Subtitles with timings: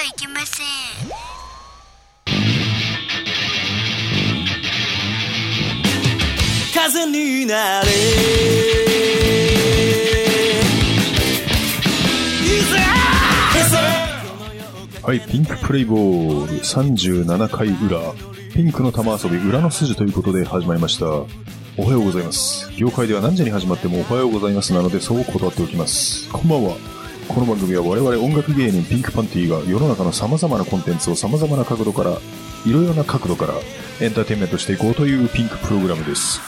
[0.00, 0.66] ゃいけません
[6.72, 7.88] 風になれ
[15.02, 18.00] はい、ピンクプレイボール37回裏、
[18.54, 21.06] ピンクの玉遊び裏の筋ということで始まりました。
[21.06, 22.70] おはようございます。
[22.76, 26.30] 業界では何時に始まってもおはようございますなのでそう断っておきます。
[26.30, 26.99] こんばんは。
[27.32, 32.18] この番組は我々音楽芸人ピンクパンティが世の中の様々なコンテンツを様々な角度から、
[32.66, 33.54] いろいろな角度から
[34.00, 36.40] エンターテインメントしていこうというピンクプログラムです。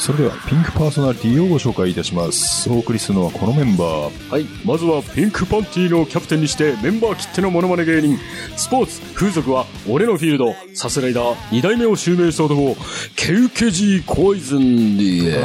[0.00, 2.68] それではピンクパーソナリティをご紹介いたします。
[2.68, 4.30] お送りするのはこのメンバー。
[4.32, 8.18] はい、まずはピンクパンティのキャプテンにしてメンバー切ってのモノマネ芸人
[8.56, 12.76] スポーツ風俗は俺のフィールドサスライダー2代目を襲名した男
[13.14, 15.44] ケウケジーコイズンで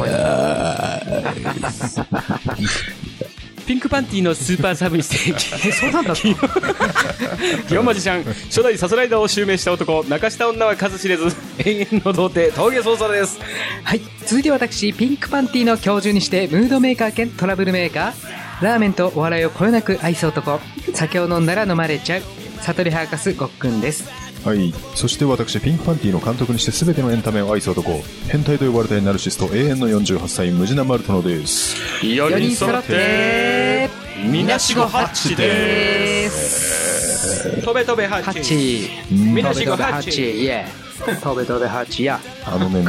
[3.70, 13.38] ピンクパンティのスーパーサブにして、そうなんだ清マジシャン初代サスライダーを襲名した男泣かした女は数知れず永遠の童貞峠捜査です
[13.84, 14.00] はい。
[14.26, 20.58] 続いて私、ピンクパンティの教授にして、ムードメーカー兼トラブルメーカー、ラーメンとお笑いをこよなく愛す男、
[20.92, 22.22] 酒を飲んだら飲まれちゃう、
[22.62, 24.29] 悟りハーカスごっくんです。
[24.44, 24.72] はい。
[24.94, 31.76] そして私、ピンクパンティの監督にして全てのエンタメを愛す男、変態と呼ばれたいナルシスト、永遠の48歳、ムジナマルトノです。
[32.02, 33.90] 4 4人揃って、
[34.26, 37.60] みなしごハッチでです。
[37.62, 38.44] 飛べ飛べハハッッチ。
[38.44, 38.90] チ。
[39.14, 40.12] みなしごハッチ。
[40.12, 40.44] チ。
[40.44, 41.20] イェー。
[41.20, 42.20] 飛べ飛べハッチや。
[42.44, 42.84] あのね、み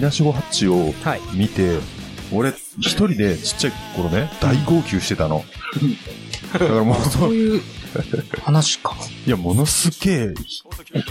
[0.00, 1.78] ななしご、ハッチをはい見て、
[2.32, 5.44] 俺、一人でちっちゃい頃ね、大号泣してたの。
[6.52, 7.62] だからもう、そそういう
[8.42, 8.94] 話か。
[9.26, 10.34] いや、ものすげえ、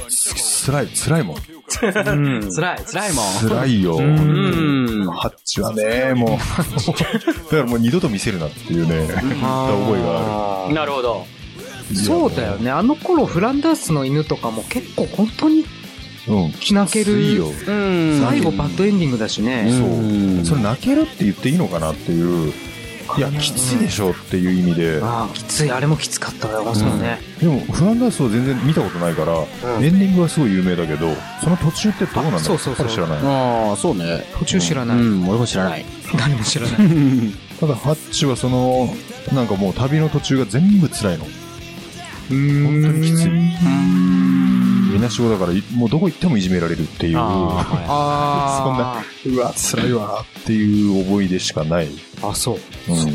[0.09, 1.37] つ辛い、辛いもん。
[1.37, 2.51] うん。
[2.53, 3.49] 辛い、辛いもん。
[3.49, 3.95] 辛いよ。
[3.97, 5.07] うん。
[5.11, 11.25] ハッチはね、もう、だからもう二度と見せるなっていうね、言った覚えがあなるほど。
[11.91, 11.97] る。
[11.97, 12.71] そうだよね。
[12.71, 15.65] あの頃、フランダースの犬とかも結構本当に
[16.27, 16.53] うん。
[16.71, 17.47] 泣けるいいよ。
[17.47, 18.21] うん。
[18.23, 19.67] 最後バッドエンディングだしね。
[19.71, 20.45] そう。
[20.45, 22.53] それ泣けるって言っていいのかなっていう。
[23.17, 24.99] いや、きついでしょっていう意味で。
[25.01, 25.71] ああ、きつい。
[25.71, 26.73] あれもきつかったよ。
[26.75, 27.19] そうね。
[27.41, 29.33] でも、フランダースは全然見たことないから、
[29.81, 32.57] エンディングはすごい有名だけど、その途中ってどうなんだろう？
[32.57, 33.19] そうそう知らない。
[33.23, 34.97] ああそうね途中知らない。
[34.97, 35.85] ん俺も知らない
[36.17, 36.77] 誰も知らない。
[37.59, 38.93] ただ、ハッチはその、
[39.33, 41.25] なんかもう旅の途中が全部辛いの。
[42.29, 44.38] 本当にきつい。
[44.99, 51.87] みなしごだから、いもうどこ行ってもいじめられるっていう、あうわ、辛いわっていう思い出しかない。
[52.21, 52.29] あ。
[52.31, 52.57] あ、そう。
[52.89, 53.13] うんそっ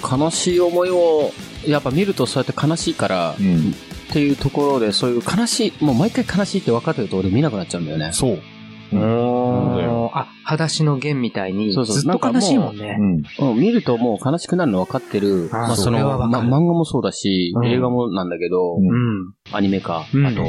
[0.00, 1.32] か悲しい思いを
[1.66, 3.74] やっぱ見るとそうやって悲しいから、うん。
[4.08, 8.10] っていうところで、そういう悲しい、もう毎回悲しいって分かってると俺見なくなっちゃうんだよね。
[8.12, 8.38] そう。
[8.92, 10.10] うん。
[10.14, 12.96] あ、裸足の弦みたいに、そうそうずっと悲しいもんね
[13.38, 13.44] う。
[13.44, 13.50] ん。
[13.50, 15.50] うん、見るともう悲しくなるの分かってる。
[15.52, 18.92] あーまあそそれはの、ま、分かる漫画もそうだし、うん映画もなんだけど、うんう
[19.24, 19.34] ん。
[19.52, 20.42] アニメか、うんあと、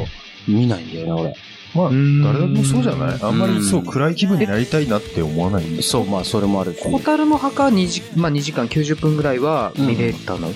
[0.48, 1.34] 見ないんだよね、俺。
[1.74, 3.18] まあ、ん誰でもそうじゃない？
[3.22, 6.82] あんまうんりそう暗い気分になりたいなって思わないんですそう、まあそれもあるし。
[6.82, 10.52] ホタルの墓2時、まあ2時間90分ぐらいは見れたの？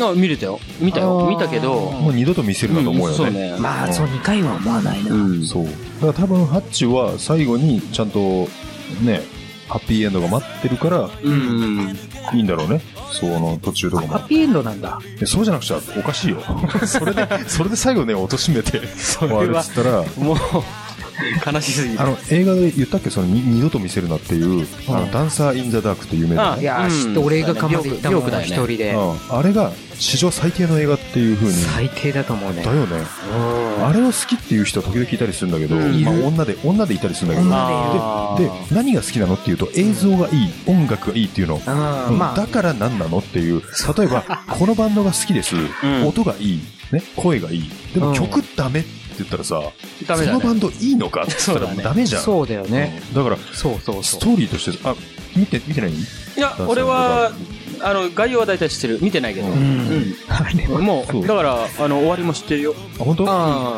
[0.00, 0.58] あ、見れたよ。
[0.80, 1.26] 見たよ。
[1.30, 3.16] 見たけど、もう二度と見せるなと思うよね。
[3.16, 3.56] そうね。
[3.60, 5.12] まあ、そう2回は思わないな。
[5.12, 5.44] うん。
[5.44, 5.64] そう。
[5.64, 8.48] だから多分、ハッチは最後にちゃんと、
[9.02, 9.22] ね、
[9.68, 11.96] ハッピーエンドが待ってるから、うん。
[12.32, 12.80] いいんだろうね。
[13.14, 14.16] その途中とかもハ。
[14.18, 14.98] ッピーエンドなんだ。
[15.24, 16.42] そうじゃなくちゃおかしいよ。
[16.86, 20.36] それで、それで最後ね、貶としめて終わるっつったら、もう、
[21.46, 22.00] 悲しすぎる。
[22.02, 23.10] あの、映画で言ったっけ？
[23.10, 28.94] その、に二度と見せるなっていう、あの、ダンサー・イン・ザ・ダークって有名なあいやー、うん知って、俺映画館まで行ったもん、一人で。
[28.94, 29.38] うん。
[29.38, 32.74] あれが、史上最低の映画っていう風に、最低だと思うねだ。
[32.74, 33.04] よね。
[33.82, 41.58] あれを好きっていう人は時々いたりするんだけど、うんまあ女で、女でいたりするんだけど、あーで、何が好きなのっていうと、映像がいい、音楽がいいっていうの。
[41.58, 43.62] だから何なのっていう。
[43.96, 45.54] 例えば、 このバンドが好きです。
[45.56, 46.60] ん音がいい。
[46.92, 47.70] ね、声がいい。
[47.94, 49.62] でもうん曲ダメって言ったらさ。
[50.06, 52.22] そのバンドいいのかって言ったらダメじゃん。
[52.22, 53.02] そうだよね。
[53.10, 54.04] うんだから、そうそうそう。
[54.04, 54.94] ストーリーとして、あ、
[55.36, 55.90] 見て、見てない？
[55.92, 55.96] い
[56.36, 57.32] や、俺は、
[57.80, 58.98] あの、概要は大体知ってる。
[59.02, 59.46] 見てないけど。
[59.48, 60.82] ううんん。
[60.82, 62.74] もそうう、だから、あの、終わりも知ってるよ。
[63.00, 63.24] あ、本当？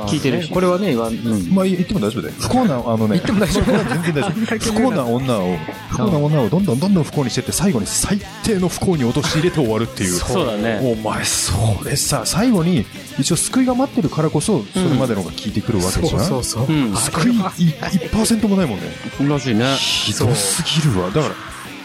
[0.06, 1.55] 聞いてるしこれはね、言わん、うん。
[1.55, 2.35] まあ、言っても大丈夫だよ。
[2.38, 4.32] 不幸な、あのね、言っても大丈夫全然大丈夫。
[4.59, 5.56] 不幸な女を、
[5.91, 10.12] 不幸な女をどんどんどんどん不幸にしてって、最後に最低の不幸に陥れて終わるっていう。
[10.15, 10.81] そうだね。
[10.82, 11.53] お前、そ
[11.85, 12.85] れさ、最後に、
[13.19, 16.25] 一応救いが待ってるからこそ、それまでのが効いてくるわけじゃん。
[16.25, 16.67] そうそう。
[16.69, 16.97] うん。
[16.97, 18.87] 救いい1%もないもんね。
[19.29, 19.75] らしいね。
[19.76, 21.11] ひどすぎるわ。
[21.11, 21.35] だから、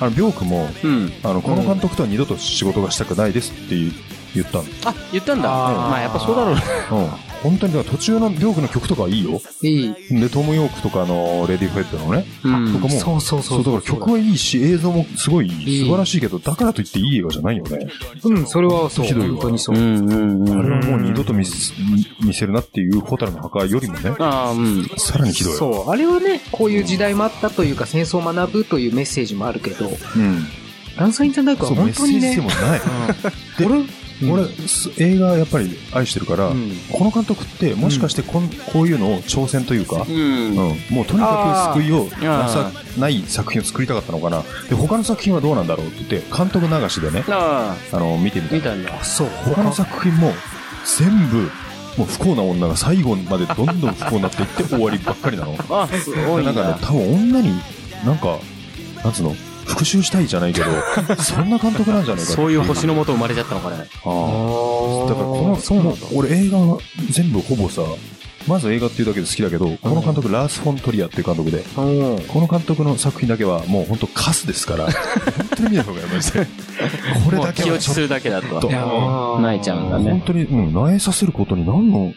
[0.02, 1.14] あの、ビョークも、うん。
[1.24, 3.76] あの、この監督とは二度と仕事がしたくないですって
[4.34, 4.64] 言ったの。
[4.86, 5.50] あ、言ったんだ。
[5.50, 6.62] あーまあ、やっぱそうだろうね。
[6.92, 6.96] う
[7.28, 7.31] ん。
[7.44, 9.42] 本当に途中の両国の曲とかはいいよ。
[9.64, 9.94] いい。
[10.10, 17.88] で、トム・ヨークとかのレディ・フェッドのね、うんとかも、そうそうそうだから曲はいいし、映像もすごいい素晴らしいけど、だからといっていい映画じゃないよね。
[18.24, 19.06] うん、それはそう。
[19.06, 19.80] ひどいわ本当にそうう。
[19.80, 20.60] んうんうん。
[20.60, 21.74] あれはもう二度と見せ
[22.22, 24.86] 見せるなっていうホタルの墓よりもね、ああ、うん。
[24.98, 25.54] さらにひどい。
[25.54, 25.90] そう。
[25.90, 30.46] あれはね、こういう時代もあったというか、戦争を学ぶというメッセージもあるけど、うん。
[30.98, 32.82] ランサイン・ザ・ダークはそう、メッセ本当にねージ性も、 ない。
[33.58, 33.84] で俺、
[34.30, 40.16] 俺、す映画やっぱり愛してるから、うんこの監督って、もしかしてこん、こういうのを挑戦というか、うん。
[40.16, 40.56] うん、
[40.90, 44.44] もうとにかく救いをなさあない作品を作りたかったのかな。
[44.70, 49.04] で、他の作品はどうなんだろうって言って、監督流しでね、ああの、見てみあ、た見たんだ。
[49.04, 49.30] そう。
[49.46, 50.34] 他の作品も、
[50.98, 51.50] 全部、
[51.98, 55.56] もう不幸な女が最後までどんどん不幸になっていって終わりばっかりなの。
[55.70, 56.52] あ、すごいな。
[56.54, 57.60] なんかね、多分女に、
[58.06, 58.38] なんか、
[59.04, 59.36] なんつうの、
[59.72, 60.68] 復讐したいじゃないけど、
[61.22, 63.76] そんな監督なんじゃないかそういう星のもと生まれちゃったのかね。
[63.76, 63.82] ああ。
[63.82, 66.78] だからこの、もう俺映画は
[67.10, 67.82] 全部ほぼさ、
[68.48, 72.22] まず映画っていうだけで好きだけど、この監督、ラース・フォントリアっていう監督で、うん。
[72.28, 74.94] この監督の作品だけはもう本当カスですから、本
[75.58, 76.48] 当に見ない方がやばいですね。
[77.26, 78.70] これだけはちょっ気落ちするだけだと。
[79.42, 80.24] 泣いちゃうんだ本ね。
[80.26, 82.14] 当に、うん、萎えさせることに何の、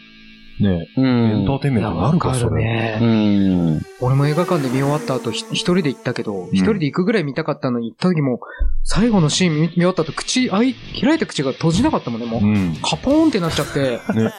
[0.59, 1.59] ね、うエンターん。
[1.59, 2.63] テインメントになるか、それ。
[2.63, 3.05] ねう。
[3.05, 3.81] ん。
[3.99, 8.39] 俺も映画館で見終わった後、ひ一人で行ったけど、一人で行くぐらい見たかったのに、行った時も、
[8.83, 12.41] 最後のシーン見見終わった後、口、開い、開いた口が閉じなかったもんね、もう。
[12.41, 12.75] うん。
[12.81, 13.99] カポーンってなっちゃって。
[14.13, 14.33] ね。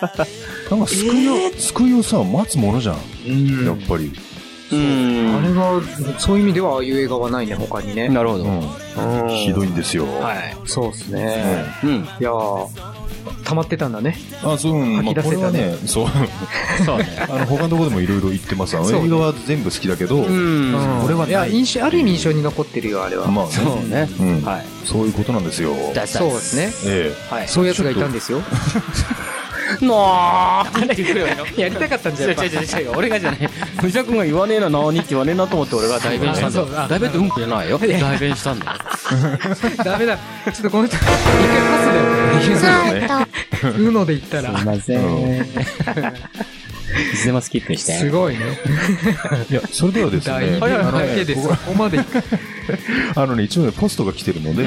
[0.70, 2.96] なんか救いを、救いをさ、待つものじゃん。
[3.28, 4.12] うんやっぱり。
[4.72, 5.36] うん。
[5.36, 8.08] あれが、そういう意味では、ああいう映画はないね、他にね。
[8.08, 8.44] なるほど。
[8.44, 8.60] うん。
[8.60, 10.06] うんひどいんですよ。
[10.20, 10.56] はい。
[10.64, 11.66] そうですね。
[11.84, 11.90] うん。
[11.90, 12.68] いやー、
[13.44, 14.16] 溜まってたんだね。
[14.42, 16.06] あ、そう、うんまあ、吐き出せたねこれはね、そう。
[16.84, 17.06] そうね。
[17.28, 18.76] あの、他のところでもいろいろ言ってます。
[18.76, 20.74] あの、そう映画は全部好きだけど、うん。
[21.02, 23.28] これはないいや、印象、ある意味印象に残ってるよ、あれは。
[23.28, 24.08] まあね、そうね。
[24.18, 24.64] うん、はい。
[24.84, 25.74] そういうことなんですよ。
[26.06, 26.72] そうですね。
[26.86, 27.48] えはい。
[27.48, 28.42] そういうやつがいたんですよ。
[29.80, 31.28] なーって言ってくれよ。
[31.56, 32.30] やりたかったんじゃん。
[32.30, 33.50] 違う違う違う違う俺がじゃない。
[33.80, 37.78] 藤田君が言わねえななーにって言わねえなと思って俺が代弁したんだ代弁ってうんこじゃないよ。
[37.78, 38.72] 代弁したんだよ。
[39.84, 40.16] ダメだ。
[40.16, 43.26] ちょっとこの人、一回パスだよね。
[43.78, 44.52] うので言ったら。
[44.64, 45.40] ません。
[47.12, 47.92] いつでもスキップして。
[47.94, 48.44] すごいね。
[49.50, 51.98] えいや、それではです大ね、変あのだけでそこまで。
[53.14, 54.64] あのね、一応ね、ポストが来てるので、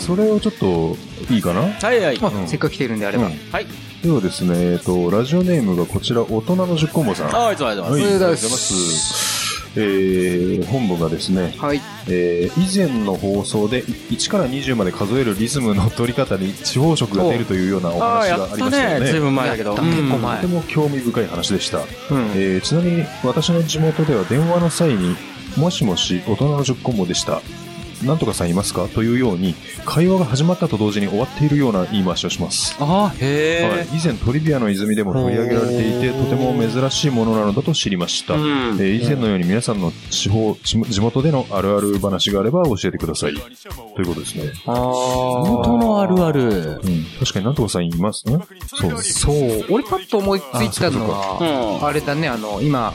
[0.00, 0.96] それをちょっと、
[1.32, 1.60] いいかな？
[1.62, 2.18] はいはい。
[2.20, 3.26] あせっかく来てるんであれば。
[3.26, 3.38] うん。
[3.52, 3.66] はい
[4.02, 7.34] ではですね、えっと、ラジオネームがこちら、大人の10コンボさん。
[7.34, 8.56] あありがとうございますはい、ありがとうございま。
[8.56, 9.36] す
[9.78, 11.80] えー、本文がですね、はい。
[12.08, 19.00] えー以前の放送で1から20まで数えるリズムの取り方に地方色が出るというようなお話がありましたよね。
[19.00, 21.78] ねずいぶん前だけど結構前とても興味深い話でした。
[21.78, 21.84] うん。
[22.34, 25.14] えーちなみに私の地元では電話の際に、
[25.58, 27.42] もしもし大人の10コンボでした。
[28.04, 28.86] なんとかさんいますか？
[28.88, 29.54] というように、
[29.84, 32.76] 会話が始まったと同時に終わっているような言い回しをします。
[32.78, 38.34] ああへはい、以前トリビアの泉でも取り上げられていて、とても珍しいものなのだと知りました。
[38.34, 38.42] うん
[38.78, 43.34] えー以前のように皆さんの地方、地地元でのあるある話があれば教えてください。
[43.34, 44.52] ということですね。
[44.66, 47.04] ああ元のあるあるうん。
[47.18, 48.38] 確かになんとかさんいますね。
[48.66, 49.02] そう。
[49.02, 49.66] そう。
[49.70, 52.92] 俺パッと思いついたのうは、んあれだね、あの、今、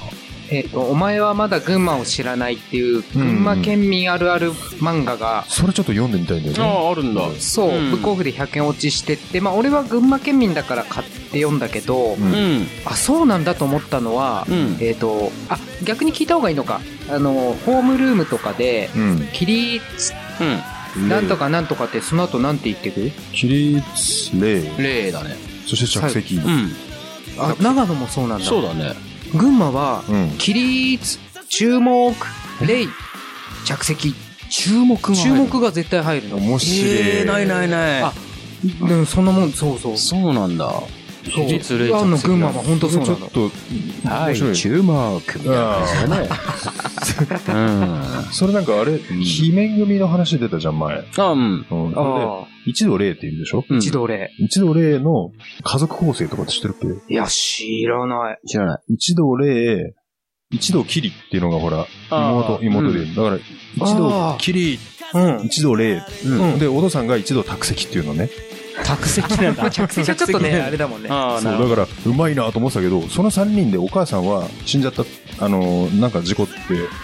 [0.52, 6.62] えっと、お前はまだ群馬を知らないっていう、群馬県民あるある漫画が、それちょっと読んでみたいんだよね。
[6.62, 16.82] あああるんだそう、うんブックオフで100円落ちしてって、まあ俺は群馬県民だから買って読んだけど、うんうんあ、そうなんだと思ったのは、うんえっ、と、あ、逆に聞いた方がいいのか。
[17.10, 19.28] あの、ホームルームとかで、うん。
[19.32, 26.36] 起立、うんなんとかなんとかってその後なんて言ってく起立、礼、例だねそして着席。
[26.36, 26.74] うん
[27.40, 28.46] あ、長野もそうなんだ。
[28.46, 30.30] そうだね群馬は、うん。
[30.38, 31.20] 起立、
[31.50, 32.14] 注目、
[32.66, 32.88] 礼、
[33.66, 34.14] 着席。
[34.50, 36.38] 注目が注目が絶対入るの。
[36.38, 36.92] 面白い。
[36.92, 38.14] えーないないないあ
[38.62, 39.98] でもそんなもん、そうそう。
[39.98, 40.72] そうなんだ
[41.24, 41.48] そう。
[41.48, 43.16] 起立礼あの群馬は本当そうなの。
[43.16, 43.52] ちょっと、
[44.04, 44.56] 面白い。
[44.56, 46.30] 注目みたいな感じだね
[47.50, 47.54] う
[48.30, 48.34] ん。
[48.34, 51.04] それなんかあれ、罷免組の話出たじゃん、前。
[51.18, 51.66] あうん。
[51.70, 51.94] うん。
[51.96, 52.48] ああ。
[52.66, 53.66] 一度礼って言うんでしょ？
[53.68, 53.78] うん。
[53.80, 54.32] 一度礼。
[54.40, 55.32] 一度礼の
[55.64, 57.14] 家族構成とかって知ってるっけ？
[57.14, 58.40] いや、知らない。
[58.48, 58.80] 知らない。
[58.90, 59.96] 一度礼、
[60.52, 63.16] 一度きりっていうのがほら、妹、妹で、うん。
[63.16, 64.80] だから、一度きり、
[65.14, 65.46] うん。
[65.46, 66.60] 一度礼、うん。
[66.60, 68.30] で、お父さんが一度託席っていうのね。
[68.84, 71.10] 着席なんだ 着席はちょっとね、あれだもんね。
[71.10, 75.04] ああそう、だから、うまいなと思ってたけど、その三人でお母さんは死んじゃった、
[75.40, 76.54] あのー、なんか事故って、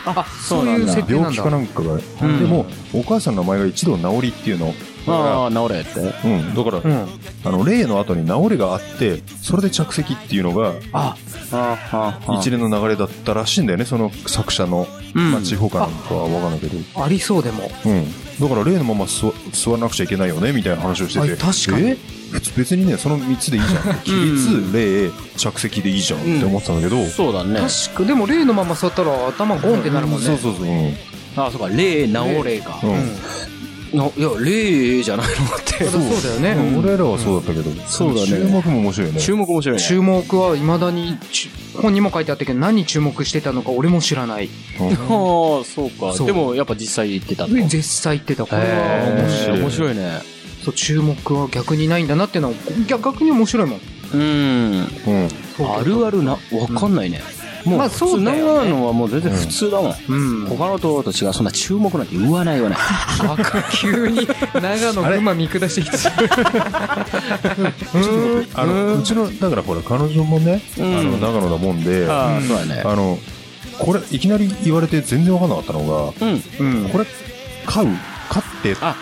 [0.05, 1.49] あそういう設定なんだ病気か。
[1.49, 4.67] なんかが、うんでも、お母さんの名前が一度治りっていうの。
[4.67, 7.07] だかああ治れってら、うん、だから、うん。
[7.45, 11.15] あの、霊の後に治りがあって、それで着席っていうのが、あ、
[11.53, 14.85] ああ一連の流れだったらしいんだよね、その作者の。
[15.15, 17.03] うんまあ、地方かなんかはわかんないけど。
[17.03, 17.71] ありそうでも。
[17.85, 18.05] うん。
[18.39, 21.33] だから例のまま座座らなくちゃいけないよねみたいな話をしてて。
[21.33, 21.97] あ確かに。
[22.55, 23.95] 別にねその3つでいいじゃん。
[24.03, 27.59] 起立礼着席でいいじゃんって思ってたんだけど、そうだね。
[27.59, 30.25] 確か、でも例のまま座ったら頭ゴンってなるもんね。
[30.25, 30.93] そうそうそう、うん。
[31.35, 32.79] あ、そうか、霊、直霊か。
[32.83, 33.56] うん
[33.93, 35.85] ないや、霊じゃないのって。
[35.89, 36.01] そう
[36.41, 36.77] だよね。
[36.77, 39.83] 俺らはそうだったけど、そうだね注目も面白いよね注目面白いね。
[39.83, 41.49] 注目は未だに、ち
[41.81, 44.49] 本にも書いてあったけど、何に注目してたのか俺も知らない。
[44.79, 44.97] うんああ、
[45.63, 46.13] そうか。
[46.13, 47.53] そうでも、やっぱ実際言ってたと。
[47.53, 48.45] 絶対言ってた。
[48.45, 49.59] これは面白い。
[49.59, 50.21] 面白いね。
[50.63, 52.53] そう、注目は逆にないんだなっていうのは、
[52.87, 53.79] 逆に面白いもん。
[54.13, 54.21] うん。
[55.07, 55.27] うん
[55.59, 56.39] あるあるな、わ
[56.79, 57.21] かんないね。
[57.67, 59.95] もう、そう長野はもう全然普通だもん。
[60.07, 60.45] うん。
[60.47, 62.75] 他のとこと違う、そんな注目なんて言わないよね。
[63.71, 66.11] 急に長野群馬見下してきた。
[68.55, 72.81] あのうちのだからほら彼女もね、うんあの長野だもんであああ、そうだね。
[72.83, 73.17] の
[73.79, 76.43] これいきなり言われて全然わかんなかったのがうん。
[76.59, 76.89] うん。
[76.89, 77.05] これ
[77.65, 77.87] 飼う？
[78.29, 78.75] 飼って？
[78.81, 78.95] あ、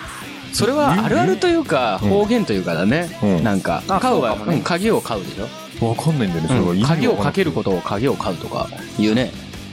[0.53, 3.17] それはあるあるというか、うん方言というかだね。
[3.24, 5.48] うんなんか、あ飼うは、鍵を飼うでしょ？
[5.82, 6.82] わかんないんだよねそれが、うん。
[6.82, 9.32] 鍵をかけることとを鍵を飼うとか言うね。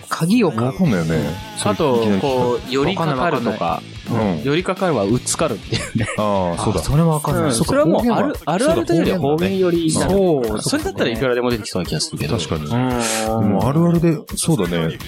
[0.08, 0.62] 鍵を買う。
[0.66, 1.30] わかんないよね、
[1.64, 3.82] あとこう、寄りかかるとか、
[4.44, 6.06] 寄りかかるはうっつかるっていうね。
[6.18, 6.80] ああそうだ。
[6.80, 7.48] それはわかんな。
[7.48, 7.52] い。
[7.52, 10.62] それはもうある、あるあるというよりは方言寄りそう。
[10.62, 12.36] それだったらいくらでも出てきそうな気がするけど。
[12.38, 14.98] 確かに、もあるあるでそうだね。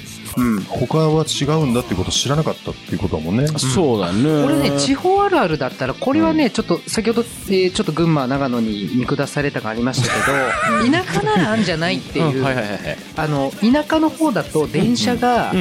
[0.41, 0.63] ん。
[0.65, 3.47] 他は違うんだってこと知らなかったっていうことだもんね。
[3.49, 4.43] そうだね。
[4.43, 12.43] これね、地方あるあるだったら、これはね、ちょっと、先ほど、えーちょっと群馬、長野に見下されたがありましたけど、田舎ならあんじゃないっていう、うん。
[12.45, 12.99] はいはいはいはい。
[13.17, 15.53] あの、田舎の方だと電車が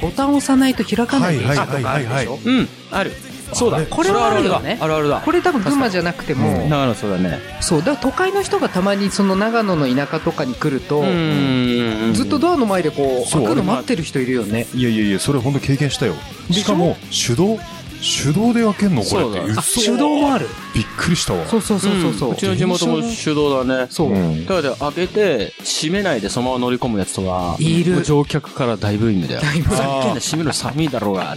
[0.00, 2.24] ボタンを押さないと開かない電車とかあるではいはいはい。
[2.24, 2.38] しょ？
[2.44, 3.12] うん、ある。
[3.52, 3.84] そうだ。
[3.86, 5.20] これはあるよねあるあるだ。
[5.24, 7.38] これ多分群馬じゃなくても、長野そうだね。
[7.60, 14.66] そう、だから都会の人がたまにその長野の田舎とかに来ると、んずっとドアの前でこう、開くの待ってる人いるよね。
[14.74, 16.14] いやいやいやそれ本当経験したよ
[16.50, 17.58] しかも手動
[18.00, 19.02] 手動で開けんの？
[19.02, 19.82] これって。
[19.84, 20.46] 手動もある。
[20.74, 21.46] びっくりしたわ。
[21.46, 22.32] そうそうそうそうそう。
[22.32, 23.88] うちの地元も手動だね。
[23.90, 24.12] そう。
[24.12, 24.46] うん。
[24.46, 28.02] だから開けて、閉めないでそのまま乗り込むやつとか、いる。
[28.02, 29.40] 乗客から大ブーイングだよ。
[29.40, 29.70] だいぶ。
[29.70, 31.36] ふざけんな、閉めるの寒いだろうが、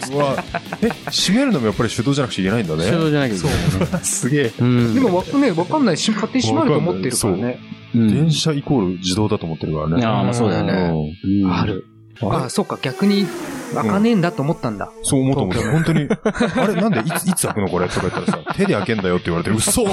[0.81, 2.85] え閉めるのもやっぱり手動じゃなくちゃいけないんだね。
[2.85, 4.03] 手動じゃなきゃいけないね。
[4.03, 4.53] すげえ。
[4.59, 4.95] うん。
[4.95, 5.97] でもわ、ね、わかんない。
[5.97, 7.59] し、勝手に閉まると思ってるからね。
[7.93, 7.97] う。
[7.97, 8.13] ん。
[8.13, 10.05] 電車イコール自動だと思ってるからね。
[10.05, 11.11] ああ、まあそうだよね。
[11.43, 11.53] うん。
[11.53, 11.65] あ。
[11.65, 11.87] る。
[12.31, 13.25] あ、そっか、逆に、
[13.73, 14.91] 開かねえんだと思ったんだ。
[15.01, 15.71] そう思った思った。
[15.71, 16.07] 本当に、
[16.55, 17.87] あれなんでいつ、いつ開くのこれ？
[17.89, 19.91] とか言ったらさ、手で開けんだよって言われて、嘘って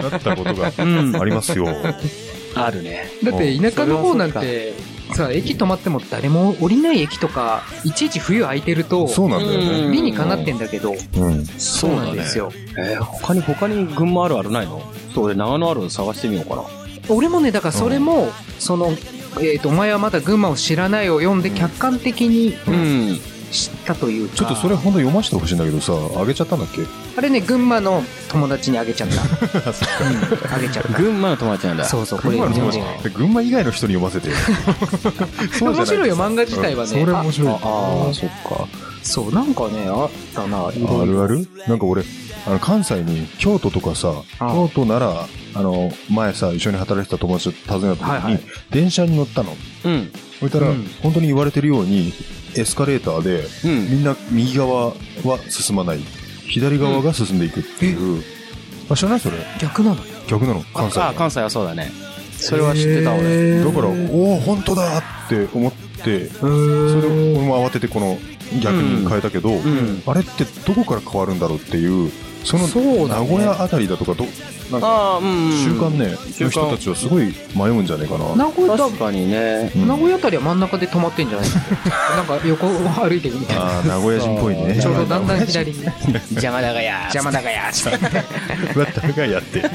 [0.00, 0.72] なったことが
[1.20, 1.68] ありますよ。
[2.56, 3.08] あるね。
[3.22, 4.74] だって田舎の方なんて、
[5.14, 9.92] さ、駅止まっても誰も降りない駅とか、いちいち冬空いてると、そうなんだよね。
[9.92, 11.46] 理にかなってんだけど、うん。
[11.46, 12.50] そうなんですよ。
[12.76, 14.82] えー、他に、他に群馬あるあるないの？
[15.14, 16.64] そう、俺長野ある探してみようかな。
[17.08, 18.28] 俺もね、だからそれも、
[18.58, 18.90] その、
[19.40, 23.18] えっ、と、お前はまだ群馬を知らないを読んで客観的にうん。
[23.50, 24.36] 知ったというか。
[24.36, 26.82] ちょっとそれ本当読ませてほしいんだけどさ、あげちゃったんだっけ？
[27.16, 29.14] あれね、群馬の友達にあげちゃった。
[29.22, 30.98] うんあげちゃった。
[30.98, 31.84] 群馬の友達なんだ。
[31.84, 32.82] そうそう、これ群馬の全然。
[32.82, 34.30] 友達群馬以外の人に読ませて
[35.64, 36.88] 面白いよ、漫画自体はね。
[36.90, 37.48] それ面白い。
[37.50, 37.54] あ
[38.10, 38.66] あ、そっか。
[39.02, 40.70] そう、なんかね、あったな、あ
[41.04, 42.02] るあるなんか俺、
[42.46, 48.40] あの、関西に、京都とかさ、あ京都なら、あの、前さ、一緒に働いてた友達と訪ねた時に、はいはい
[48.70, 49.56] 電車に乗ったの。
[49.84, 50.12] うん。
[50.38, 52.12] そしたら、うん本当に言われてるように、
[52.56, 53.90] エスカレーターで、うん。
[53.90, 54.94] みんな右側は
[55.48, 56.00] 進まない。
[56.48, 58.22] 左側が進んでいくっていう。
[58.88, 59.36] あ、知らないそれ？
[59.60, 59.96] 逆なの？
[60.26, 61.00] 逆なの、関西。
[61.00, 61.92] あ、関西はそうだね。
[62.32, 63.62] それは知ってた俺。
[63.62, 66.52] 俺だから、おお本当だって思って、それ
[67.02, 68.18] で俺も慌ててこの
[68.62, 72.10] 逆に変えたけど、んあれってどこから変わるんだろうっていう、
[72.44, 72.66] その
[73.06, 74.24] 名古屋あたりだとかど、
[74.70, 75.52] なんかああ、うん。
[75.52, 78.34] 習慣ね、習慣の人たちはすごい迷うんじゃないかな。
[78.36, 79.70] 名古屋確かにね。
[79.76, 81.48] うん名古屋あたりは真ん中で止まってんじゃない？
[82.16, 83.62] なんか横を歩いてるみたいな。
[83.64, 84.78] ああ、名古屋人っぽいね。
[84.80, 85.84] ちょうどだんだん左に。
[86.32, 87.00] 邪魔だがや。
[87.12, 87.64] 邪魔だがや。
[87.64, 89.62] だったがやって。
[89.64, 89.70] あ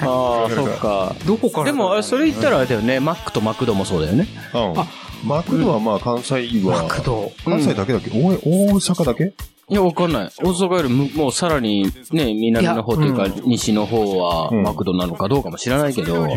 [0.00, 1.14] あ、そっか。
[1.26, 3.00] どこからでも、あれそれ言ったらあれだよね。
[3.00, 4.26] マックとマクドもそうだよね。
[4.52, 4.86] あ
[5.24, 7.32] マクドはまあ関西は、マクド。
[7.44, 9.32] 関西だけだっけ、大大阪だけ？
[9.68, 10.30] いや、わかんない。
[10.38, 16.30] 大阪よりむもうさらにね、南の方というか、西の方はうんマクドなのかどうかも知らないけど、うん。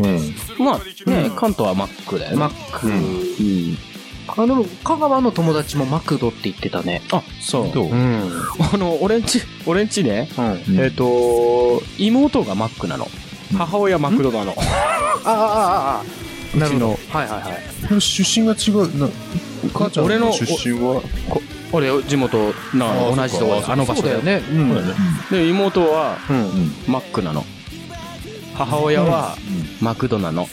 [0.57, 2.37] まあね、関東はマックだよね。
[2.37, 2.87] マック。
[2.87, 3.77] うん。
[4.35, 7.03] あの、香川の友達もマクドって言ってたね。
[7.11, 7.71] あ、そう。
[7.71, 7.91] どう？
[7.91, 8.31] うん。
[8.73, 13.07] あの、俺んち、俺んちね、うんえっ、と、妹がマックなの。
[13.55, 14.53] 母親マクドなの。
[14.53, 16.03] ああ、ああ、あ
[16.55, 16.57] あ。
[16.57, 16.87] なるほど。
[16.87, 17.87] うはいはいはい。
[17.87, 18.99] これ出身が違う。
[18.99, 19.07] な
[19.71, 21.01] 母ちゃん俺の出身は、
[21.71, 24.17] こ俺、地元なあ同じとあの場所だよ。
[24.17, 24.43] そうだよね。
[24.51, 24.75] うん。
[24.75, 24.81] ね
[25.31, 26.35] で、妹はうん。
[26.35, 26.71] うん。
[26.87, 27.45] マックなの。
[28.55, 29.37] 母親は
[29.79, 30.47] マクドなの。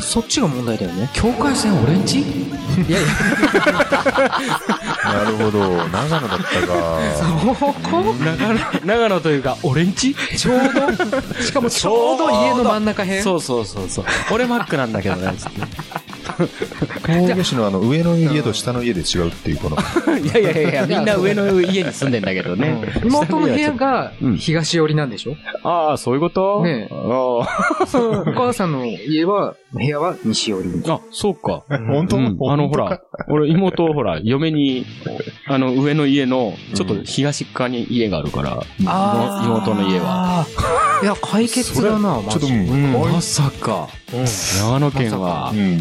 [0.00, 1.08] そっちが問題だよね。
[1.12, 2.20] 境界線オレンジ？
[2.20, 2.24] い
[2.88, 3.08] やいや、
[5.04, 5.60] なるほど。
[5.88, 6.74] 長野だったか。
[7.60, 10.14] ここ長野、長野というか、オレンジ？
[10.36, 13.22] ちょうど、しかもちょうど家の真ん中辺？
[13.22, 14.04] そうそうそうそう。
[14.32, 15.32] 俺マックなんだけどね、
[16.48, 19.76] つって神戸市のあの上の家と下の家で違うっていうこの。
[20.18, 22.80] い やいやいやいや、みんな上の家に住んでんだけどね。
[23.04, 24.36] 妹の部屋がうん。
[24.36, 26.62] 東寄りなんでしょ、ああ、そういうこと？
[26.64, 26.92] ねえ。
[26.92, 27.42] あお
[28.34, 30.82] 母さんの家は、部屋は西寄り。
[30.88, 31.62] あ、あ、そうか。
[31.88, 32.16] 本当？
[32.16, 32.36] うん。
[32.50, 34.86] あの、ほら、俺、妹、ほら、嫁に、
[35.46, 39.46] あの、上の家の、ちょっと東側に家があるから、あー。
[39.46, 40.46] 妹の家は。
[41.02, 42.58] いや、解決だな、マちょっと、ジで。
[42.58, 42.92] うん。
[42.92, 43.88] まさか、
[44.58, 45.80] 長野県はう、ん。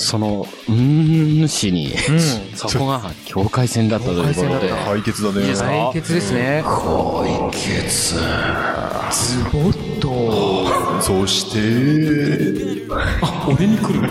[0.00, 2.20] その、うーん市に、うん。
[2.56, 4.70] そこが境界線だったということで。
[4.70, 5.54] 解決だね。
[5.54, 6.64] 解決ですね。
[6.64, 8.14] 解決。
[8.14, 8.20] ズ
[9.52, 11.02] ボッと。
[11.02, 11.58] そして、
[13.46, 14.08] 俺に来るの？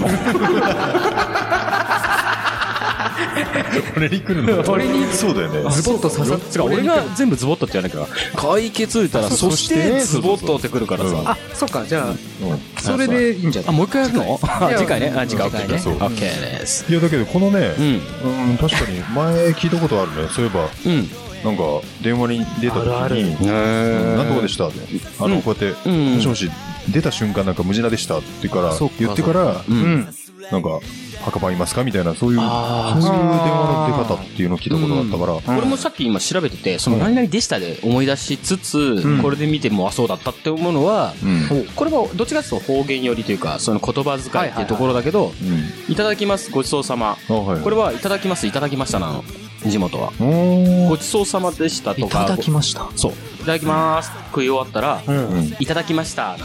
[3.96, 4.72] 俺に来るの？
[4.72, 5.72] 俺にそうだよね。
[5.72, 8.16] ズボッと刺さっ違う、俺が全部ズボットって言わなきゃ。
[8.36, 11.12] 解決言ったら、そして、ズボットって来るからうん。
[11.12, 11.22] さ。
[11.26, 12.18] あ、そっか、じゃあ、うん。
[12.80, 14.40] それでいいんじゃなあ、いもう一回やるの？
[14.78, 15.14] 次回ね。
[15.16, 15.76] あ、次回次回ね。
[15.76, 16.86] OK そうオッケーです。
[16.92, 17.74] いや、だけどこのね
[18.60, 20.30] 確かに前聞いたことあるね。
[20.30, 21.10] そういえば、うん。
[21.44, 21.64] なんか、
[22.04, 24.80] 電話に出た時に、うん何とかでしたって。
[25.20, 25.42] あの、うん。
[25.42, 26.16] こうやって、うん。
[26.16, 26.52] もしもし、
[26.90, 29.64] 出た瞬間なんか無事なでしたってからそっか、言ってから。
[30.52, 30.80] なんか、
[31.30, 41.68] 墓場いますかみたいな、そういう、そういう電あ話の出方っていうのを聞いたことがあったから、俺もさっき今調べてて、その何々でしたで思い出しつつ、んこれで見ても、あ、そうだったって思うのは、うん。
[41.76, 45.92] これはどっちかというと方言寄りというか、その言葉遣いっていうところだけど、うん。
[45.92, 47.18] いただきます、ごちそうさま。
[47.30, 47.62] あ、はい。
[47.62, 49.24] これはいただきます、いただきましたなの。
[49.66, 50.12] 地元は。
[50.88, 52.24] ごちそうさまでしたとか。
[52.24, 52.88] いただきました。
[52.96, 53.12] そう。
[53.12, 54.12] いただきます。
[54.32, 55.56] 食い終わったら、うん。
[55.60, 56.38] いただきました。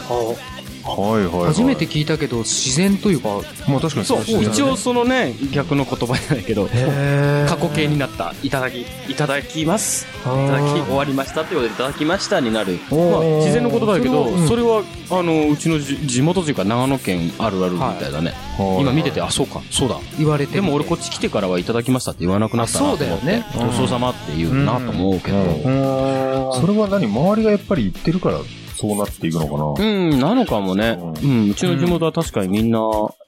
[0.85, 1.47] はいはいはい。
[1.47, 8.33] 初めて聞いたけど、自然というか、まあ確かにそう、ね一応そのね、逆の言葉じゃないけど、へ過去形になった。
[8.43, 10.05] いただき、いただきます。
[10.05, 12.79] いただき、終わりましたってことで、いただきましたになる。
[12.91, 18.31] まあ、自然の言葉だけど、それは、あの、うちのじ地元というか長野県あるあるみたいだね。
[18.31, 18.45] はい
[18.79, 19.97] 今見てて、あ、そうか、そうだ。
[20.17, 23.05] 言われてでも俺こっち来てからはいただきましたって言わなくなったなと思って。
[23.05, 26.53] あそうだよねごちそうさまって言うなと思うけど。
[26.61, 27.05] それは何？
[27.05, 28.39] 周りがやっぱり言ってるから、
[28.75, 30.97] そうなっていくのかなうん、なのかもね。
[30.99, 32.79] ううん、うちの地元は確かにみんな、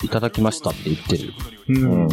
[0.04, 1.34] いただきましたって言ってる。
[1.70, 2.10] うん。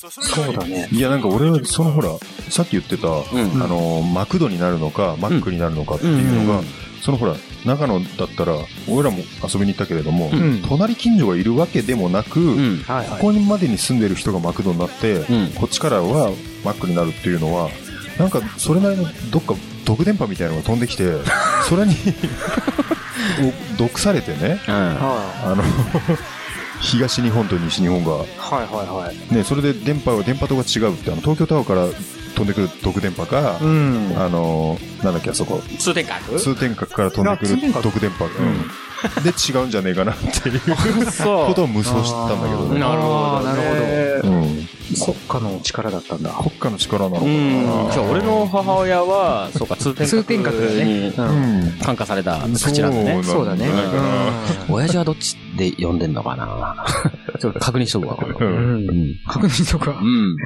[0.00, 0.88] そうだね。
[0.92, 2.10] いや、なんか俺は、そのほら、
[2.50, 6.66] さっき言ってた、んあの、マクドになるのか、マックになるのかっていうのが、うん
[7.00, 8.54] そのほら、長野だったら、
[8.88, 12.76] 俺らも遊びに行ったけれども、ん隣近所がいるわけでもなく、うん。
[12.78, 16.32] はいここにまでに住んでる人がマクドになって、うんこっちからは
[16.64, 17.70] マックになるっていうのは、
[18.18, 19.54] なんかそれなりのどっか
[19.88, 21.12] 毒電波みたいなのが飛んできて、
[21.66, 21.96] それに
[23.74, 24.74] お毒されてね、うん。
[24.74, 25.64] はあの、
[26.80, 28.14] 東日本と西日本が、い。
[28.14, 28.26] はい
[28.74, 29.34] はいはい。
[29.34, 31.86] ね、それで電波は、電波とが違うって、あの、東京タワーから
[32.34, 34.14] 飛んでくる毒電波か、うん。
[34.18, 36.38] あの、なんだっけ、あそこ、通天閣？
[36.38, 38.70] 通天閣から飛んでくる毒電波、うん
[39.22, 42.80] で違うんじゃねえかなっていうそことを無双してたんだけどね。
[42.80, 44.34] なるほど、なるほど。
[44.34, 44.47] うん。
[44.98, 46.30] 国家の力だったんだ。
[46.30, 47.30] 国家の力なのかな。
[47.30, 47.34] う
[47.88, 47.90] ん。
[47.90, 51.78] じゃあ俺の母親は、そうか、通天閣通天閣にうん。
[51.84, 53.22] 感化された口なんだね。
[53.22, 53.66] そうだね。
[53.66, 54.02] なんじゃないか
[54.68, 56.86] な親父はどっちで呼んでんのかな
[57.38, 58.16] ちょっと確認しとくわ。
[58.18, 59.16] うん。
[59.28, 60.04] 確認とかう。
[60.04, 60.36] ん。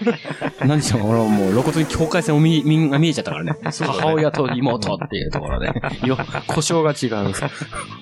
[0.66, 3.54] 何しろ俺はもう露骨に境界線を見見が見えちゃったから ね。
[3.62, 5.72] 母親と妹っていうところで。
[6.04, 7.32] よ、故障が違う。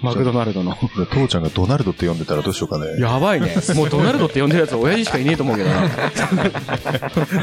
[0.02, 0.76] マクドナルドの。
[1.12, 3.00] 父ちゃんがドナルドって呼んでたらどうしようかね。
[3.00, 3.54] やばいね。
[3.74, 5.80] もうドナルドって呼んでるやつ親父しかいねえと思うけどな。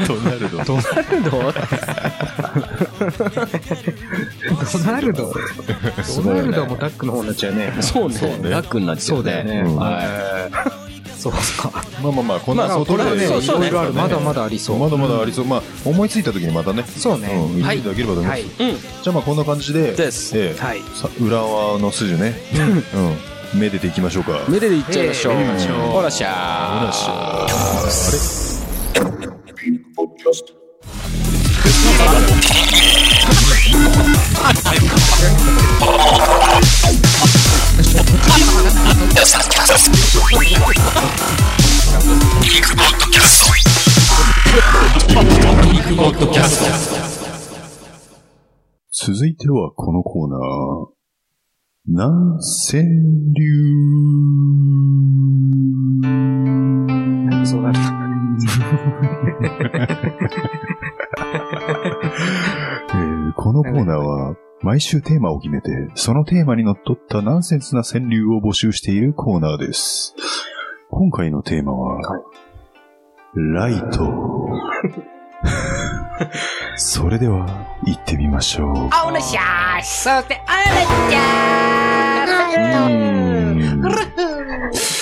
[0.06, 0.64] ドナルド。
[0.64, 1.54] ドナルド？
[4.72, 5.32] ドナルド。
[6.22, 7.72] ドナルドはもうダックの方になっちゃうね。
[7.80, 8.16] そうね。
[8.50, 9.22] ラックになっちゃうね。
[9.22, 10.02] そうだよねうんは
[11.18, 11.38] そうか。
[12.00, 13.92] まあまあまあ、こんなまあ外で、これはね、いそうそうねろいろある。
[13.92, 14.78] まだまだありそう。
[14.78, 15.44] まだまだありそう。
[15.46, 16.84] まあ、思いついた時にまたね。
[16.84, 17.28] そうね。
[17.34, 19.02] うん、言っていただければと思います。
[19.02, 20.36] じゃあまあこんな感じで、です
[21.20, 22.34] 裏側の筋ね、
[23.54, 24.40] うん、めでていきましょうか。
[24.48, 25.34] 目でいっちゃいましょう。
[25.34, 25.46] ええ
[25.92, 26.78] ほらしゃー。
[26.78, 27.46] ほらっしゃあ
[32.42, 32.47] れ？
[48.90, 50.40] 続いてはこのコーナー。
[51.86, 52.82] 南川
[53.32, 53.44] 流。
[57.46, 57.78] そうなる。
[60.52, 60.54] え
[63.62, 70.14] のコーナーは、毎週テーマを決めて、そのテーマにのっとったナンセンスな川柳を募集しているコーナーです。
[70.90, 72.00] 今回のテーマは、
[73.34, 74.12] ライト。
[76.76, 77.46] それでは、
[77.84, 78.70] 行ってみましょう。
[79.06, 80.64] おなしゃーそしてあら
[81.10, 84.97] ちゃー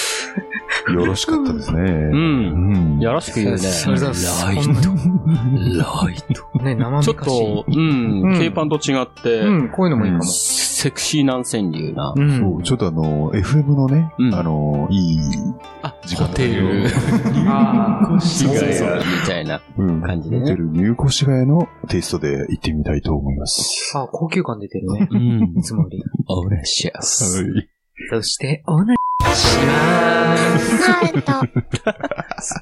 [0.92, 1.80] よろしかったですね。
[1.80, 1.84] う。
[1.84, 3.00] うんん。
[3.00, 3.58] よろしく言うね。
[3.58, 4.12] それでは
[4.44, 4.70] ライト。
[6.06, 6.58] ライト。
[6.62, 7.16] ね、生ちょっ。
[7.16, 10.24] と、うんうん、K パンと違って、うん、こういうのもいいかも。
[10.24, 12.14] セクシーなん川柳な。
[12.16, 12.38] うん。
[12.38, 15.18] そう、ちょっとあの、FM のね、うんあの、いい、
[15.82, 16.86] あ、時間ホテル、
[17.48, 18.80] ああ、市街
[19.22, 19.60] みたいな。
[19.78, 23.92] うん、感じでねホテル入越谷のテイストで行ってみたいと思います。
[23.96, 25.08] あ、高級感出てるね。
[25.10, 25.62] うんい。
[25.62, 26.02] つもより。
[26.28, 27.42] オーレシャス。
[27.42, 27.68] はい。
[28.10, 28.94] そして、おな
[29.36, 30.58] しまー
[32.40, 32.54] す。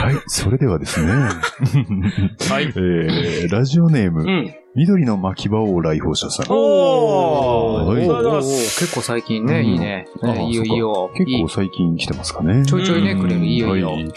[0.00, 1.12] はい、それではですね。
[1.12, 2.64] はい。
[2.76, 4.54] えー、ラジオネーム、うん。
[4.74, 6.46] 緑の巻き場王来訪者さん。
[6.50, 8.42] おーはい。
[8.42, 10.06] 結構最近ね、うんいいね。
[10.22, 11.10] いいよいいよ。
[11.14, 12.64] 結構最近来てますかね。
[12.66, 13.44] ちょいちょいね、くれる。
[13.44, 13.90] いいよいいよ。
[13.90, 14.12] はいはい。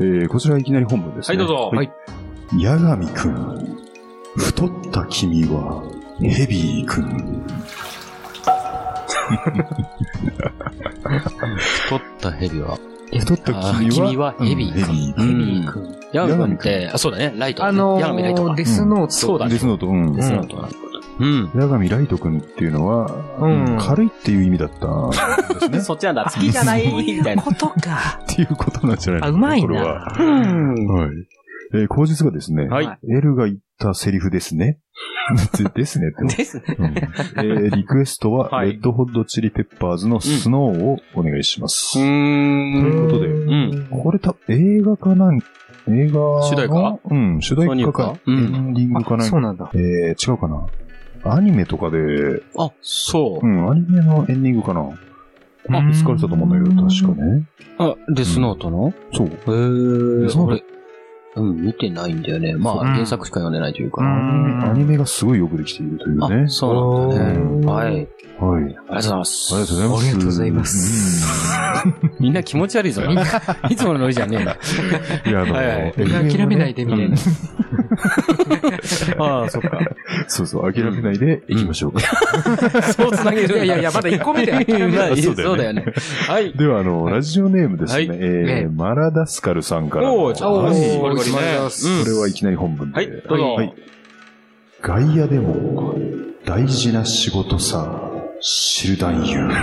[0.00, 1.38] えー、こちらいきなり本文ですね。
[1.38, 1.90] はいどうぞはい。
[2.62, 3.78] 八神くん、
[4.36, 5.82] 太った君は、
[6.20, 7.44] ヘビーくん。
[10.30, 12.78] 太ったヘビは。
[13.20, 15.82] 太った君は、君はヘビーうんヘビーうくん。
[15.84, 15.96] ん。
[16.12, 17.64] ヤガミって、あ、そうだね、ライト。
[17.64, 18.54] あのヤガミライトかー、。
[18.56, 19.10] デスノート。
[19.12, 20.14] そうだねデスノート、うん。
[20.14, 20.68] デスノートな。
[21.20, 21.46] うん。
[21.48, 23.06] 八神ライトくんっていうのは、
[23.40, 25.80] うん軽いっていう意味だったんですね。
[25.84, 26.24] そっちなんだ。
[26.32, 26.86] 好きじゃない？
[27.16, 27.42] みたいな。
[27.42, 28.20] ことか。
[28.22, 30.14] っていうことなんじゃないあ、うまいこれは。
[30.18, 30.24] な。
[30.24, 31.10] はい。
[31.74, 32.98] えー、口実がですね、はい。
[33.10, 34.78] L が言ったセリフですね。
[35.74, 36.36] ですねって。
[36.36, 36.64] ですね。
[36.78, 41.98] うんえーリクエストは、はいレッドホットチリペッパーズのスノーをお願いします。
[41.98, 42.82] うーん。
[42.82, 43.86] ということでうん。
[43.90, 45.38] これた、映画かなん、
[45.88, 46.98] 映画の主題歌？
[47.10, 48.16] うん、主題歌か。
[48.26, 49.70] 何かエンディングかなあそうなんだ。
[49.74, 50.66] えー、違うかな。
[51.24, 51.98] アニメとかで、
[52.56, 53.48] あ、そうう。
[53.50, 54.80] ん、アニメのエンディングかな。
[55.70, 57.44] あ使われたと思うんだけど、確かね。
[57.78, 58.94] あ、デスノートの？
[59.12, 59.26] そう。
[59.26, 60.22] へー。
[60.22, 60.62] デスノー
[61.38, 62.54] うん、見てないんだよね。
[62.56, 64.02] まあ、うん原作しか読んでないというか。
[64.02, 66.48] アニメがすごいよくできているというねあ、。
[66.48, 67.66] そうなんだね。
[67.66, 67.86] はい。
[67.86, 68.08] あり
[68.40, 68.74] はい。
[68.74, 69.54] がとうございます。
[69.54, 70.02] ありがとうございます。
[70.02, 71.67] ありがとうございます
[72.20, 73.02] みんな気持ち悪いぞ。
[73.06, 73.24] みんな、
[73.68, 74.56] いつものノリじゃねえな。
[75.24, 75.30] うん。
[75.30, 75.92] いや、あの、はいはい
[76.28, 77.16] 諦めないでみたいな。
[79.18, 79.78] ああ、そっか。
[80.26, 82.00] そうそう、諦めないで行きましょうか。
[82.92, 83.64] そうつなげる。
[83.64, 85.10] いやいやまだ1個目で諦めない。
[85.10, 85.84] まあそうだよね。
[86.28, 86.52] はい。
[86.52, 88.08] では、あの、ラジオネームですね。
[88.08, 90.14] はいえーねマラダスカルさんからの。
[90.16, 92.94] おーちょっとこれはいきなり本文で。
[92.94, 93.54] はい、どうぞ。
[93.54, 93.74] はい。
[94.80, 95.94] 外野でも
[96.44, 99.48] 大事な仕事さ、知る男優。
[99.48, 99.56] 外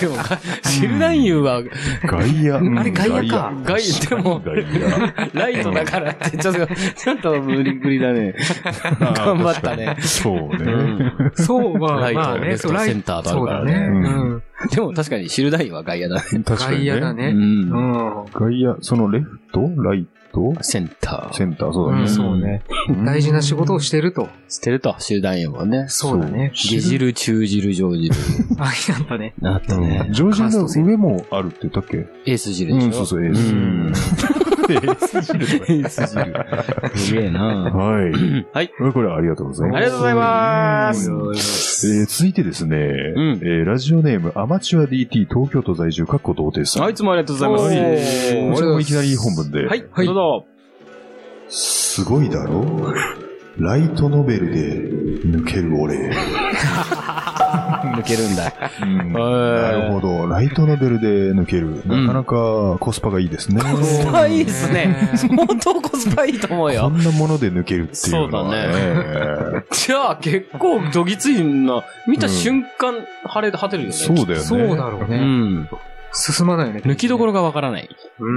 [0.00, 1.62] でも、がシルダンユーは、
[2.04, 2.58] 外野。
[2.58, 4.64] うんあれ外野か外、でも、外野。
[5.34, 8.34] ライトだからって、ちょっと、ちょっと無理くりだね。
[9.00, 9.96] 頑張ったね。
[10.00, 11.12] そうね。
[11.34, 14.40] そう、まあ、ライトまあね、レフトセンターとあるからね。
[14.70, 16.22] でも確かにシルダンユーは外野だね。
[16.22, 16.90] 確か外にね。
[16.92, 17.32] う野だね。
[17.32, 17.36] ん。
[17.36, 18.24] うん。
[18.32, 19.60] 外野、そのレフト？
[19.82, 20.21] ライト？
[20.62, 21.36] センター。
[21.36, 22.02] センター、そうだね。
[22.02, 22.62] うんそうね。
[23.04, 24.28] 大事な仕事をしてると。
[24.48, 25.86] 捨てると、シルダンユーもね。
[25.88, 26.50] そうだね。
[26.54, 28.14] 下汁、中汁、上汁。
[28.58, 29.34] あ、なんだね。
[29.40, 30.08] なったね。
[30.12, 32.06] ジョージの上もあるって言ったっけ？
[32.26, 32.86] エース汁でしょ？
[32.86, 34.41] うん、そうそう、エース。
[34.76, 36.96] ース汁。
[36.96, 38.12] すげえなはい。
[38.52, 38.70] はい。
[38.92, 39.76] これはありがとうございます。
[39.76, 41.10] ありがとうございます。
[41.10, 46.82] えー続いてですね、んえーラジオネームアマチュア DT 東京都在住、かっこ童貞さん。
[46.84, 47.64] はい、いつもありがとうございます。
[47.64, 49.66] はいはいこちらもいきなり本文で。
[49.66, 50.44] はい、どうぞ。
[51.48, 52.94] すごいだろ
[53.58, 54.80] ライトノベルで
[55.28, 56.10] 抜ける俺。
[57.82, 58.52] 抜けるんだ。
[58.82, 60.26] うんはいなるほど。
[60.26, 61.82] ライトノベルで抜ける。
[61.86, 63.60] なかなかコスパがいいですね。
[63.60, 65.10] コスパいいっすね。
[65.14, 66.88] 相当コスパいいと思うこよ。
[66.88, 69.64] んなもので抜けるっていうのはね。
[69.72, 71.82] じゃあ結構どぎついな。
[72.08, 73.94] 見た瞬間、晴れ、果てるよね。
[73.94, 74.36] そうだよね。
[74.38, 75.18] そうだろううね。
[75.18, 75.68] ん。
[76.12, 76.82] 進まないよね。
[76.84, 77.88] 抜きどころがわからない。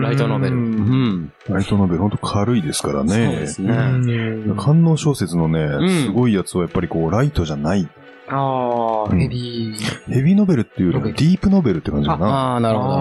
[0.02, 0.56] ライトノベル。
[0.56, 1.32] ううんん。
[1.50, 3.10] ライトノベルほんと軽いですからね。
[3.14, 3.74] そうですね。
[3.74, 7.88] うん観音小説のね、んすごいやつはやっぱりこう、ライトじゃない。
[8.28, 10.12] ああ、うんヘビー。
[10.12, 12.26] ヘビーノベルっていうよりもディープノベルって感じかな。
[12.28, 12.96] ああ、なるほど。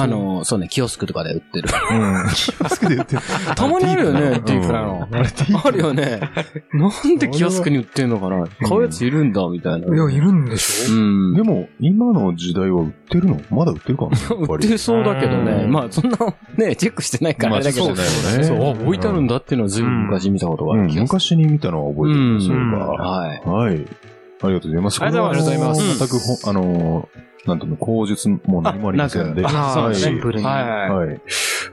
[0.00, 1.68] あの、そうね、キオスクとかで売ってる。
[1.92, 2.28] うん。
[2.34, 3.22] キオスクで売ってる。
[3.54, 5.08] たまにあるよね、ディープなうんの。
[5.12, 6.20] あれディープあるよね。
[6.72, 9.94] なんでキオスクに売ってんのかな買うやついるんだ、みたいな。
[9.94, 10.94] いや、いるんでしょ？
[10.94, 11.34] うん。
[11.34, 13.40] でも、今の時代は売ってるの？
[13.50, 14.10] まだ売ってるかな
[14.48, 15.64] 売ってそうだけどね。
[15.64, 16.16] うんまあ、そんな、
[16.56, 17.86] ね、チェックしてないからあれだけど。
[17.86, 21.02] まあそうだよねそう、あ置いてあるんだっていうのはずいぶん昔見たことがあうんる気がする。
[21.02, 22.78] 昔に見たのは覚えてる、うんそういえうんば。
[22.78, 23.42] はい。
[23.44, 23.86] はい。
[24.44, 25.02] ありがとうございます。
[25.02, 29.42] ありがとうございます全くほ、あのー、なんていうの、口述も何もありませんで。
[29.42, 30.46] はいそうだねシンプルに。
[30.46, 31.20] はい。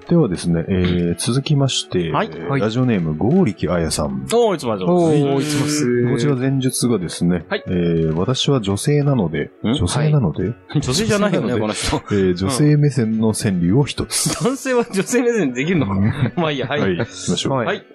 [0.09, 4.25] ではですね、えー、続きまして、はいラジオネーム、ゴーリキあやさん。
[4.33, 5.35] おー、いつもありがとうございます。
[5.35, 6.11] おー、いつもす。
[6.11, 9.73] こちら前述がですね、はいえー、私は女性なので、ん？
[9.73, 11.97] 女性なので、女性じゃないよね、この人。
[11.97, 14.33] えー、女性目線の川柳を一つ。
[14.43, 15.93] 男性は女性目線できるのか？
[16.35, 16.81] まあいいや、はい。
[16.81, 17.53] はい、行きましょう。
[17.53, 17.85] はいはい。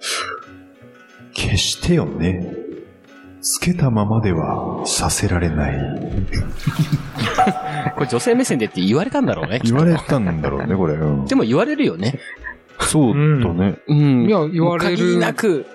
[1.33, 2.55] 消してよね。
[3.41, 5.75] つけたままではさせられない。
[7.95, 9.61] これ女性目線でって言われたんだろうね。
[9.63, 10.95] 言われたんだろうね、これ。
[10.95, 12.19] うんでも言われるよね。
[12.81, 13.79] そうだね。
[13.87, 14.97] うんいや、言われる。
[14.97, 15.65] 限りなく、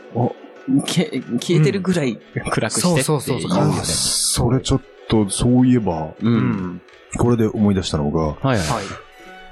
[0.86, 2.18] け消えてるぐらい
[2.50, 6.28] 暗くしてってそうそうそう言よねあそれちょっと、そういえば、う。
[6.28, 6.82] うんん。
[7.16, 8.58] これで思い出したのが、はいはい。
[8.58, 8.84] はい。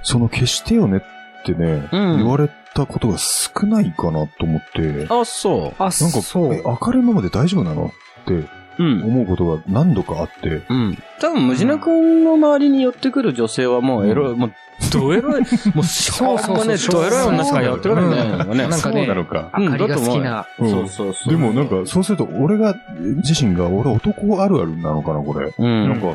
[0.03, 6.63] その消してよねってね、うん言われたことが少ないかなと思って、あ、そあ、なんか、そうえ。
[6.65, 8.37] 明るいままで大丈夫なのってう。
[8.37, 8.49] うん。
[8.83, 10.99] 思うことが何度かあって、うん。
[11.21, 14.53] 多分、ムジナ君の周りに寄ってくる女性はもうエロい、もう、
[14.93, 15.43] ドエロい、
[15.75, 18.17] もう、しょうもね、ドエロい女しか寄ってこないね。
[18.17, 19.49] うんなんかねなんかねそうなのか。
[19.53, 20.47] あかりが好きな。
[20.59, 21.33] うんそうそうそう。
[21.33, 25.53] でもなんか、そうすると、俺が、自身が、俺男あるあるなのかな、これ。
[25.59, 25.89] うん。
[25.89, 26.15] なんか、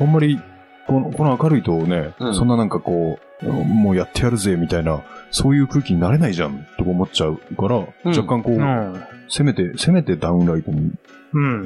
[0.00, 0.40] あんまり、
[0.86, 9.00] この、この明るいとね、うんそんななんかこう、もうやってやるぜ、みたいな、そういう空気になれないじゃん、とか思っちゃうから、うん若干こう、うん。
[9.28, 10.94] せめて、せめてダウンライトにうん。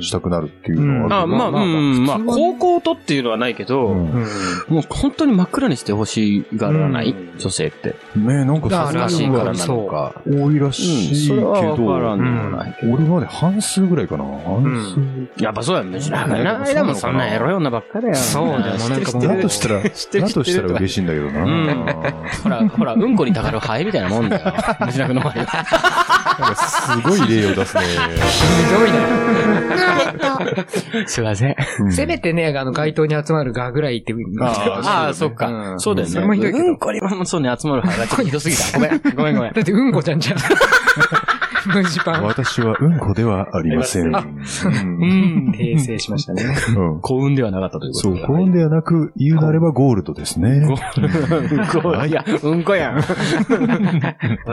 [0.01, 4.25] したくなるっていうのはああ、るまあ、まあうん、まあ、普通は高校とっていうのはないけど、うん
[4.69, 7.97] もう本当に真っ暗にしてほしがらない、うん女性って。
[8.15, 10.23] ねえ、なんかだそうらしいからなそうのか。
[10.25, 11.45] 多いらうん、しいけど。
[11.91, 14.25] 俺まで半数ぐらいかな。
[14.25, 16.61] 半やっぱそうやん、ムジナ君な。
[16.61, 18.15] 間もそんなエロい女ばっかだよ。
[18.15, 19.29] そうだよなんかもう数。
[19.29, 21.43] だとしたら、 知ってるだとしたら嬉しいんだけどな。
[21.43, 21.85] うんなん
[22.43, 24.55] ほら、ほら、うんこにたかるハエみたいなもんだよ。
[24.81, 25.47] ムジナ君の周りは。
[25.47, 27.83] かすごい例を出すね。
[27.89, 29.54] ひどいね。
[31.07, 31.57] すいません。
[31.81, 34.15] うんせめてね、あの、街頭に集まるがぐらいって。
[34.41, 35.75] あああ、そっうか。
[35.75, 36.13] んそうだよね。
[36.13, 38.79] それもひどいけどうんこにもそうね、集まるハエがちょっとひどすぎた。
[38.79, 39.53] ごめん、ごめん、ごめん。
[39.55, 40.39] だってうんこちゃんじゃん。
[42.23, 44.15] 私はうんこではありません。
[44.15, 45.53] あうんうん。
[45.57, 46.43] 訂正しましたね。
[46.77, 50.51] うん幸運ではなかったということそう、幸運ではなく、言うなればゴールドですね。
[50.51, 50.77] うん
[51.83, 53.01] こ、いや、うんこやん。
[53.01, 53.01] は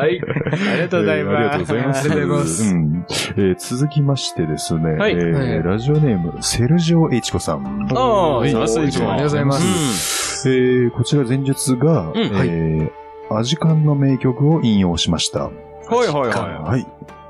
[0.08, 0.22] い。
[0.22, 1.42] ありがとうございます。
[1.42, 2.00] えーありがとうございます。
[2.00, 3.06] ありがとうございますうん
[3.38, 7.88] えー続きましてですね、はいえーはいラジオネーム、セルジオ・エイチコさん。
[7.94, 13.02] ああ、はいいつもありがとうございますえーこちら前述が、うんえー
[13.34, 15.52] アジカンの名曲を引用しました。
[15.96, 16.88] はいはいははい。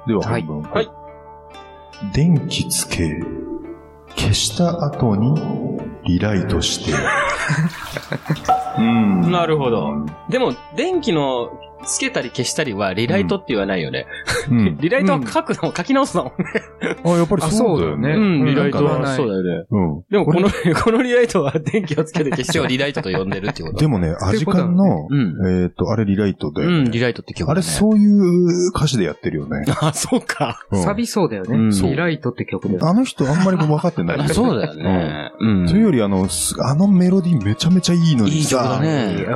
[0.08, 0.62] では本文。
[0.64, 1.02] はい
[2.14, 3.22] 電気つけ、
[4.16, 5.36] 消した後に
[6.04, 6.94] リライトして。
[8.80, 9.32] うんい。
[9.32, 10.06] なるほど。
[10.30, 11.52] でも、電気の
[11.86, 14.06] つけたり消したりはリライトって言わないよね。
[14.50, 14.78] うん。
[14.82, 16.32] リライトは書くの、書き直すの。
[17.06, 18.14] あ、やっぱりそうだよね。
[18.14, 19.66] あうん、リライトはそうだよね。
[19.70, 20.04] うん。
[20.10, 20.50] でもこの、
[20.84, 23.80] こ のリライトは電気をつけて消してをリライトと呼んでるっていうこと。
[23.82, 25.64] でもね、アジカンの、うん。
[25.64, 27.58] えっと、あれリライトで、うん、リライトって曲だね。
[27.58, 29.66] あれそういう歌詞でやってるよね。
[29.82, 30.66] あ、そうか。
[30.72, 31.56] うんサビそうだよね。
[31.56, 32.68] うんリライトって曲。
[32.82, 35.32] あの人あんまり分かってないそうだよね。
[35.40, 35.68] うん。
[35.68, 39.26] というより、あの、すあのメロディーめちゃめちゃいいのにいい曲さ、だね。
[39.28, 39.34] うん。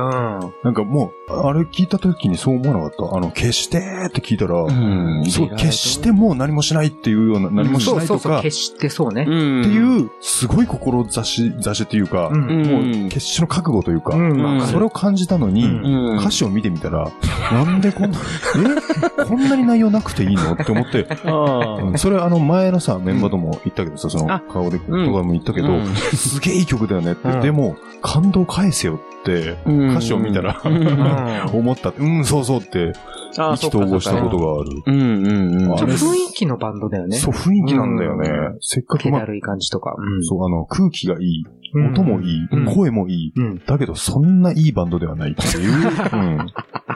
[0.64, 3.16] なんかもう、あれ聞いた時にそう思わなかった？
[3.16, 5.24] あの、消してって聞いたら、うん。
[5.28, 9.26] そう、消しても何もしないっていうような、何もしそうそうそう、ないとか、っ消してそうね。
[9.28, 9.62] うん。
[9.64, 14.12] ていう、すごい志、志っていうか、もう決死の覚悟というか、
[14.68, 15.66] それを感じたのに。
[16.20, 17.10] 歌詞を見てみたら、
[17.52, 18.18] なんでこんな、
[19.20, 19.24] え？
[19.24, 20.52] こんなに内容なくていいの？
[20.52, 21.08] って思って、
[21.98, 25.94] それあの前のさ、メンバーとも言ったけどさ、そのあ顔で、とかうんも言ったけど、うん。
[25.96, 27.40] すげえいい曲だよねって、うん。
[27.40, 29.90] でも、感動返せよって、うん。
[29.90, 31.15] 歌詞を見たら、うん
[31.52, 32.92] 思ったって、うん、そうそうって、
[33.38, 34.82] あ意気投合したことがある。
[34.86, 35.72] うんうんうん。
[35.72, 37.16] 雰囲気のバンドだよね。
[37.16, 38.30] そう、雰囲気なんだよね。
[38.60, 39.96] せっかくまだるい感じとか。
[40.22, 43.62] そう、あの、空気がいい、うん音もいい、うん声もいい、うん。
[43.66, 45.72] だけど、そんないいバンドではないっていう。
[46.12, 46.46] うん。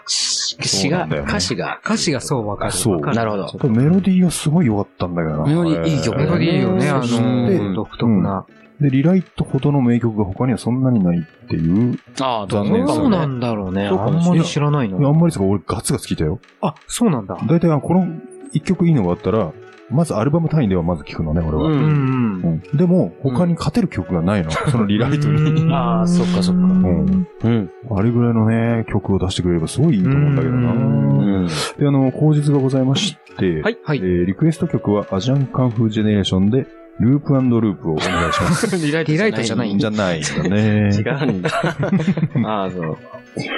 [0.06, 1.80] 詩が、歌詞が。
[1.84, 2.72] 歌詞がそうわかる。
[2.72, 3.42] そうなるほど。
[3.42, 5.44] やっぱメロディーはすごい良かったんだけどな。
[5.44, 8.46] メロディーいい曲メロディーいいよね、あの、独特な。
[8.80, 11.98] で、リライトほどの名曲が他にはそんなにないっていう。
[12.20, 12.94] ああ、残念かもね。
[12.94, 13.86] そうなんだろうね。
[13.86, 15.10] あそうんまり知らないいやあの。
[15.12, 16.38] んまりですが、俺ガツガツ聞いたよ。
[16.62, 17.36] あ、そうなんだ。
[17.36, 18.06] だいたいこの
[18.52, 19.52] 一曲いいのがあったら、
[19.90, 21.64] まずアルバム単位ではまず聞くのね、俺は。
[21.64, 21.66] う。
[21.66, 24.50] うんんうんでも、他に勝てる曲がないの。
[24.50, 25.34] そのリライトに。
[25.62, 25.72] うん。
[25.72, 27.26] あーそっかそっかうん。
[27.42, 27.70] うん。
[27.90, 30.72] あれぐらいのね、曲を出してくれればすごいいいと思うんだけどうな。
[30.72, 31.46] うん。
[31.78, 36.66] で、あの、口実がございまして、はいはいえーリクエスト曲はアジャンカンフージェネレーションで、
[37.00, 38.76] ループループをお願いします。
[38.76, 40.90] リライリライトじゃないじゃないんだね。
[40.94, 41.50] 違うんだ。
[42.46, 42.98] ああ、そう。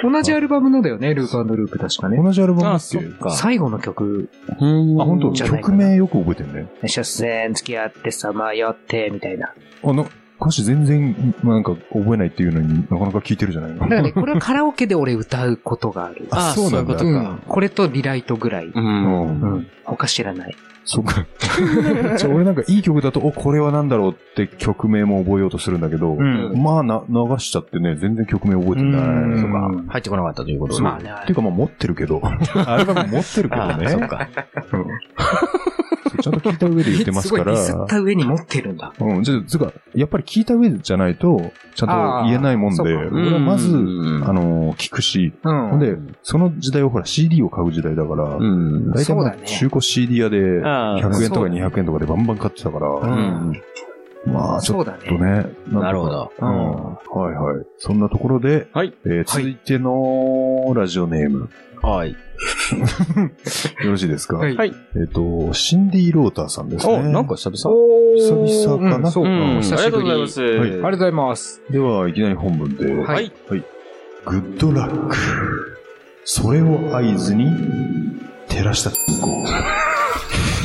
[0.03, 2.17] 同じアルバムのだよね、ループループ確かね。
[2.23, 3.31] 同じアルバムってそっか。
[3.31, 4.29] 最後の曲、
[4.61, 5.33] うんあ、本当？
[5.33, 6.67] 曲名よく覚えてんね。
[6.83, 9.53] 出戦付き合ってさまよって、みたいな。
[9.83, 10.07] あの、
[10.39, 13.79] 歌詞全然、なんか覚えないっていうのになかなか聞いてるじゃないの？
[13.79, 16.27] だからね、これはカラオケで俺歌うことがある。
[16.31, 18.67] あそうなんだこれとリライトぐらい。
[18.67, 18.71] う。
[18.73, 19.41] うん。
[19.41, 19.67] うんん。
[19.83, 20.55] 他知らない。
[20.85, 21.25] そっか。
[22.17, 29.01] じゃあ俺なんかいい曲だと、お、これはなんだろうって曲名も覚えようとするんだけど、んまあな、流しちゃってね、全然曲名覚えてない。
[29.01, 29.91] うんそうか。
[29.93, 30.81] 入ってこなかったということで。
[30.81, 32.21] まあね、っていうかまあ持ってるけど、
[32.65, 33.85] アルバム持ってるけどね。
[33.85, 34.27] あそっか。
[36.23, 37.55] ちゃんと聞いた上で言ってますから。
[37.57, 38.93] すごいった上に持ってるんだ。
[38.97, 45.69] うん、じゃあ、つうか、やっぱり聞いた上じゃないと、ちゃんと言えないもんで、俺はまず、うんあの、聞くし、うん。
[45.69, 48.91] ほんで、その時代はほら CD を買う時代だから、うん。
[48.91, 53.61] 大体もうそうだね中古 CD 屋であー100円とかそうだね200円とかでバンバン買ってたから、うん。
[54.25, 55.07] まあちょっそうだね。
[55.07, 55.39] とね。
[55.39, 56.31] んとかなるほど。
[56.39, 56.47] うん。
[56.47, 56.99] は
[57.31, 57.65] いはい。
[57.77, 58.93] そんなところで、はい。
[59.05, 61.49] えー続いてのラジオネーム、
[61.81, 62.11] はい。
[63.85, 64.37] よろしいですか？
[64.37, 64.73] はいはい。
[64.95, 66.93] えっと、シンディ・ローターさんですね。
[66.93, 67.59] お、なんか久々。
[68.15, 69.07] 久々かな？
[69.07, 69.29] うんそうか。
[69.29, 69.57] うん。
[69.57, 69.91] あり久しぶり。
[69.91, 70.41] がとうございます。
[70.41, 71.61] はいありがとうございます。
[71.69, 72.93] では、いきなり本文で。
[73.03, 73.31] はい。
[74.25, 75.15] グッドラック。
[76.23, 77.51] それを合図に、
[78.47, 78.95] 照らした子。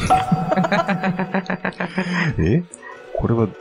[2.39, 2.63] え？
[3.21, 3.53] これは、ど、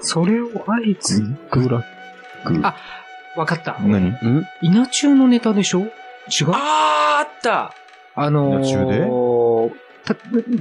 [0.00, 1.82] それをあえグず、ッドラッ
[2.44, 2.60] ク。
[2.66, 2.74] あ
[3.36, 3.76] わかった。
[3.80, 4.08] 何？
[4.08, 4.14] ん？
[4.62, 5.80] 稲中のネタでしょ？
[5.80, 5.90] 違う？
[6.52, 7.72] あー、あった
[8.16, 9.72] あの稲中ー、
[10.04, 10.16] た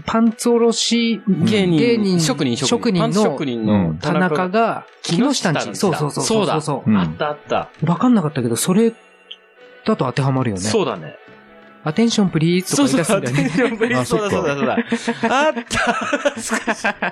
[0.05, 1.79] パンツおろし芸人。
[1.79, 5.59] 芸人職人、職人のパンツ職人の田中が木下んち。
[5.59, 6.23] 木下んちそうそうそう。
[6.23, 7.69] そうだそううんあったあった。
[7.83, 8.95] わかんなかったけど、それだ
[9.95, 10.61] と当てはまるよね。
[10.61, 11.15] そうだね。
[11.87, 13.95] アテンションプリーズとそうそう、か言い出すんだよね。
[13.95, 14.77] あそうだそうだそうだ。
[15.29, 15.53] あっ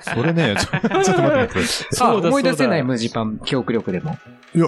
[0.01, 2.15] たそれね、ちょっと待ってください。
[2.17, 4.17] 思い出せないそうだ無地パン、記憶力でも。
[4.53, 4.67] いや、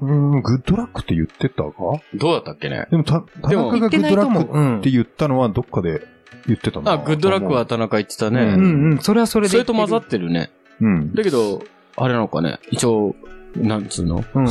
[0.00, 1.72] うん、グッドラックって言ってたか
[2.14, 6.06] どうだったっけねでも、た、田中がグッドラックって言ったのはどっかで
[6.46, 8.42] 言ってたんあ、グッドラックは田中言ってたね。
[8.42, 9.50] うんうん、それはそれで。
[9.50, 10.50] それと混ざってるね。
[10.80, 11.14] うん。
[11.14, 11.62] だけど、
[11.96, 12.60] あれなのかね。
[12.70, 13.16] 一応、
[13.56, 14.48] なんつうのうん。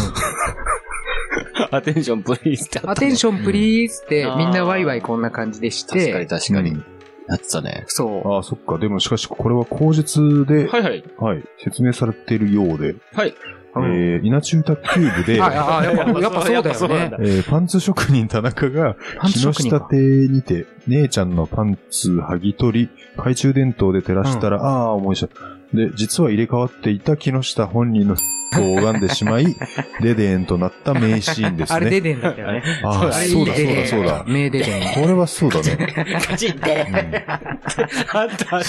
[1.71, 5.99] アテンションプリーズってあったねアテンションプリーズってう、んみんなワイワイこんな感じでして。
[5.99, 6.71] 確かに確かに。
[6.71, 6.85] うん
[7.29, 7.83] やってたね。
[7.87, 8.33] そう。
[8.35, 8.77] ああ、そっか。
[8.77, 11.03] でもしかし、これは口述で、はいはい。
[11.17, 13.35] はい、説明されているようで、はい。
[13.79, 17.17] えー、稲中卓球部で、 あ、あ、やっぱ、やっぱそうだよね。
[17.19, 19.97] えーパンツ職人田中が、パンツ木職人か下邸
[20.29, 25.75] にて、姉ちゃんのパンツ剥ぎ取り、懐中電灯で照らしたら、ああ、思い出した。
[25.75, 28.15] で、実は入れ替わっていた木下本人の
[28.55, 29.55] を拝んでしまい、
[30.01, 31.75] デデンとなった名シーンですね。
[31.75, 32.63] あれデデンだったよね。
[32.83, 33.87] ああ、そだ、そうだ、いうデデン。
[33.87, 34.23] そうだ。
[34.27, 34.93] 名デデン。
[34.93, 36.21] これはそうだね。
[36.27, 37.25] カチンって。
[37.27, 38.55] あった。
[38.55, 38.67] あった。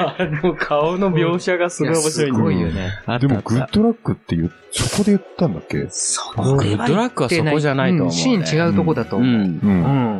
[0.00, 2.90] あの顔の描写がすごい面白いすごいよね。
[3.20, 3.40] でも。
[3.42, 5.48] グッドラックって言う、そこで言った。
[5.48, 9.20] んだっけそグッドラックはそこじゃないと思うねんシーン違うとこだとう。
[9.20, 9.32] 思う。
[9.32, 9.40] うん。
[9.40, 9.44] う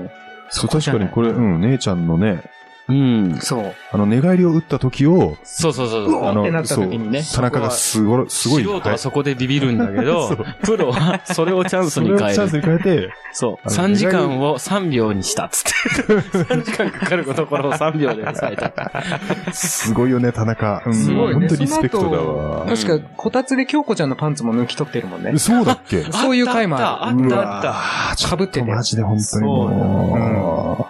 [0.04, 0.10] ん。
[0.50, 2.42] そう、確かにこれ、うん、姉ちゃんのね、
[2.88, 3.38] うん。
[3.40, 3.74] そう。
[3.92, 6.26] あの、寝返りを打った時を、そうそうそうそう。
[6.26, 12.34] あのってなった時にねそう田中がすごい、すごい、素人はそこでビビるんだけど、 プロはそれをチャンスに変える。
[12.34, 13.56] チャンスに変えて、そう。
[13.62, 16.14] あの3時間を3秒にしたっつって。
[16.38, 18.72] 3時間かかるところを3秒で抑えた。
[19.52, 20.82] すごいよね、田中。
[20.86, 21.46] うん、すごいね。
[21.46, 22.66] 本当リスペクトだわ後。
[22.74, 25.38] 確か、こたつで京子ちゃんのパンツも抜き取ってるもんね。
[25.38, 26.04] そうだっけ？
[26.10, 26.86] そういう回もある。
[26.86, 28.28] あったあったあった。
[28.28, 28.70] かぶってて。
[28.70, 30.88] マジで本当にも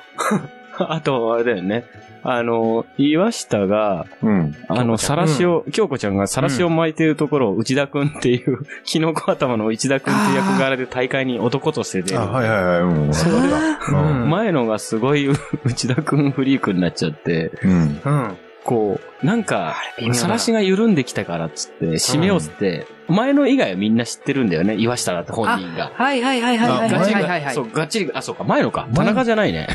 [0.93, 1.85] あと、あれだよね。
[2.23, 4.27] あの、岩下が、う。
[4.27, 4.57] うん。
[4.69, 12.21] あの、さらしを、京子ちゃんがさらしを巻いてるところを内田くんっていう、 キノコ頭の内田くんっていう役柄で大会に男として出る。
[12.21, 13.15] あ、はいはいはい、うん。
[13.15, 13.35] それ
[14.27, 15.29] 前のがすごい
[15.65, 18.01] 内田くんフリークになっちゃって、うん。
[18.05, 18.37] うん。
[18.65, 19.77] こう、なんか
[20.13, 25.91] さらしが緩んできたからっつって、締めをつって、前の以外はみんな知ってるんだよね、岩下だって本人が。
[25.95, 27.45] はいはいはいはいはいガチリはいはいはい。
[27.45, 28.87] が、そう、ガチリ、あ、そうか、前のか。
[28.95, 29.69] 前田中じゃないね。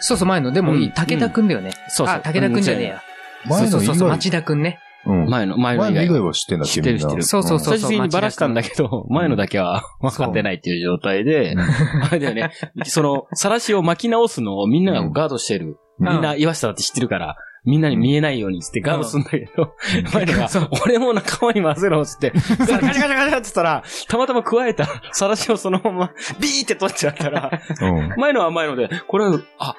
[0.00, 0.52] そうそう、前の。
[0.52, 0.86] でもいい。
[0.86, 1.72] うん武田くんだよね。
[1.88, 3.02] そうそうあ、武田くんじゃねえや。
[3.46, 4.78] 前の以そうそうそう、外、町田くんね。
[5.06, 5.28] うん。
[5.28, 6.32] 前の、前の前の以以外は。
[6.32, 11.54] 知ってんだ知ってる知ってるそうそうそう最終的にバラしたんだけど、前のだけは分かってないっていう状態で、
[12.02, 12.50] あれだよね、
[12.84, 15.66] その、さらしを巻き直すのをみんながガードしてる。
[15.66, 19.74] うんみんな岩下だって知ってるから、みんなに見えないようにつってガードするんだけど、
[20.12, 20.48] 前のが、
[20.84, 28.14] 俺も仲間に混ぜろっつって、ガチャガチャガチャって言ったら、たまたま加えたさらしをそのままビーって取っちゃったら、うん。
[28.18, 29.24] 前のは前ので、これ、
[29.58, 29.76] あ、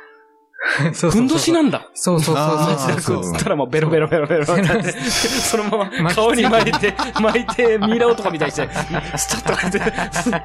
[0.93, 1.87] そうふんどしなんだ。
[1.93, 3.17] そうそうそうあーそう。
[3.17, 8.67] 町田くんつったらもうベロベロベロベロそのまま顔に巻いて、巻いて、ミイラ男みたいにして、
[9.17, 9.79] スタッとかって、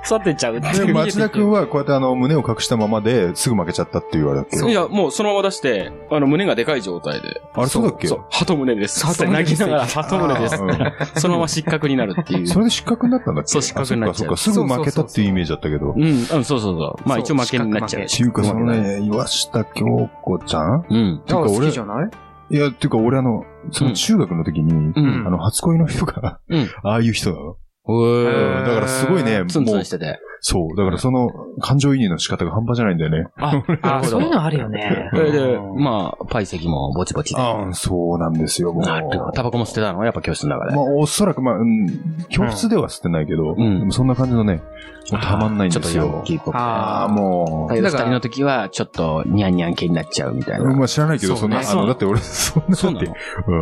[0.04, 0.86] 去ってっちゃうっていう。
[0.86, 4.70] で、町田くんはこうやってあの、胸を隠したままですぐ負けちゃったって言われたっけ？
[4.70, 7.40] いや、もうそのまま出して、あの、胸がでかい状態で。
[7.54, 8.06] あれそうだっけ？
[8.08, 9.04] そう、鳩胸です。
[9.06, 11.20] 鳩胸です泣きながら鳩胸です。
[11.20, 12.46] そのまま失格になるっていう。
[12.46, 13.48] それで失格になったんだっけ？
[13.48, 15.92] そう失格になっちゃうあそっかそっか、すぐ負けたっていうイメージだったけど。
[15.92, 17.08] うん、うん、そうそうそう。
[17.08, 18.02] まあ一応負けになっちゃう。
[18.02, 20.86] っていうか、そのね、岩下京子ちゃん？
[20.88, 21.22] うん。
[21.24, 22.10] あ、てか俺好きじゃない？
[22.52, 25.26] いや、っていうか俺あの、その中学の時に、うん。
[25.26, 26.68] あの、初恋の人が、うん。
[26.82, 27.56] ああいう人なの。
[27.86, 30.18] ううんだからすごいね、ツンツもう、ンしてて。
[30.40, 30.76] そう。
[30.76, 31.30] だからその、
[31.60, 33.28] 感情移入の仕方が半端じゃないんだよね。
[33.36, 35.10] あ、 あ、そういうのあるよね。
[35.12, 37.40] それで、まあ、パイ席もぼちぼちで。
[37.40, 38.82] ああ、そうなんですよ、もう。
[38.84, 40.04] なるほどタバコも捨てたの？
[40.04, 40.76] やっぱ教室の中で。
[40.76, 41.86] まあ、おそらく、まあ、うん、
[42.30, 44.62] 教室では捨てないけど、うんそんな感じのね、
[45.10, 46.24] もうたまんないんですよ。
[46.52, 50.64] ああ、もだけど二だから人の時は、ちょっと、ニャンニャン系になっちゃうみたいな。
[50.70, 53.04] う、まあ知らないけど、そんな、あの、だって俺、そんな、そうなう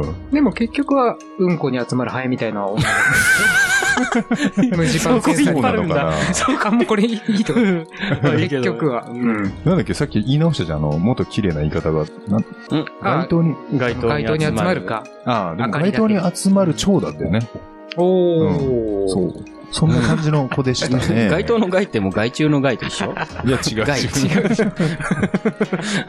[0.07, 0.31] ん。
[0.31, 2.87] でも結局は、うんこに集まるハエみたいな女の子。
[4.77, 7.87] 無地パンセンサーそうなのかな そうか、もうこれいいと思う。
[8.39, 9.07] 結局は。
[9.09, 9.43] うん。
[9.65, 14.83] なんだっけ、さっき言い直したじゃん、あの、もっと綺麗な言い方が、なんうんあ街頭に、街頭街頭に集まる。
[14.83, 15.05] か。
[15.25, 17.41] ああ、でも街頭に集まる蝶だったよね。
[17.97, 19.09] おー。
[19.09, 19.59] そう。
[19.71, 21.29] そんな感じの子でしたね。
[21.29, 23.15] 街頭の街ってもう外中の街と一緒？
[23.45, 23.87] いや、違う。
[23.87, 24.05] 街。
[24.27, 24.73] 違う。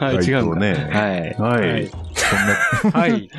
[0.00, 0.88] はい、違うね。
[0.90, 1.60] はい。
[1.60, 1.90] はい。
[2.14, 3.30] そんな、はい。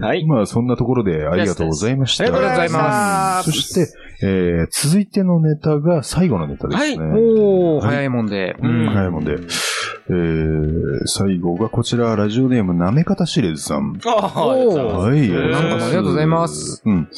[0.00, 0.26] はい。
[0.26, 2.24] まあ、そんなところでありがとうございました。
[2.24, 3.88] ありがとうございますそして、
[4.22, 6.98] えー、続いてのネタが最後のネタですね。
[6.98, 8.56] おー、はい早いもんで。
[8.60, 9.32] うん、早いもんで。
[9.32, 13.98] えー、最後がこちら、ラジオネーム、なめかたしれずさん。
[14.04, 16.82] ああ、おーはい、ありがとうございます。
[16.84, 17.08] うん。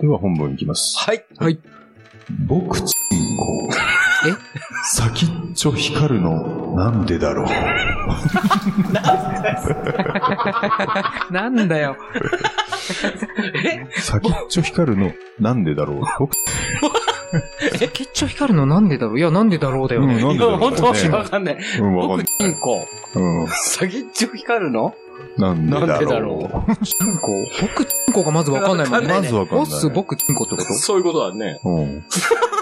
[0.00, 0.96] では本文いきます。
[0.98, 1.24] はい。
[2.46, 3.99] 僕ちんこ。
[4.26, 4.32] え？
[4.84, 7.46] 先っちょ光るの、なんでだろう？
[11.32, 11.96] なんだよ。
[13.98, 16.00] 先っちょ光るの、なんでだろう？
[16.18, 16.34] 僕、
[17.80, 19.18] え、ケッチョ光るのなんでだろう？
[19.18, 20.20] いや、なんでだろうだようん、ね。
[20.22, 20.94] なんでだろう、本当わ
[21.24, 21.58] かんない。
[21.80, 22.56] うん、わかん僕ない。。
[23.14, 23.48] うん。
[23.48, 24.94] 先っちょ光るの？
[25.38, 25.88] なんでだろう。
[25.88, 27.32] なんでだろチンコ？
[27.62, 29.08] 僕チンコがまずわかんないもんね。
[29.08, 29.66] まずわかんない。
[29.66, 30.74] ボス僕チンコってこと？
[30.74, 31.58] そういうことだね。
[31.64, 32.04] うん。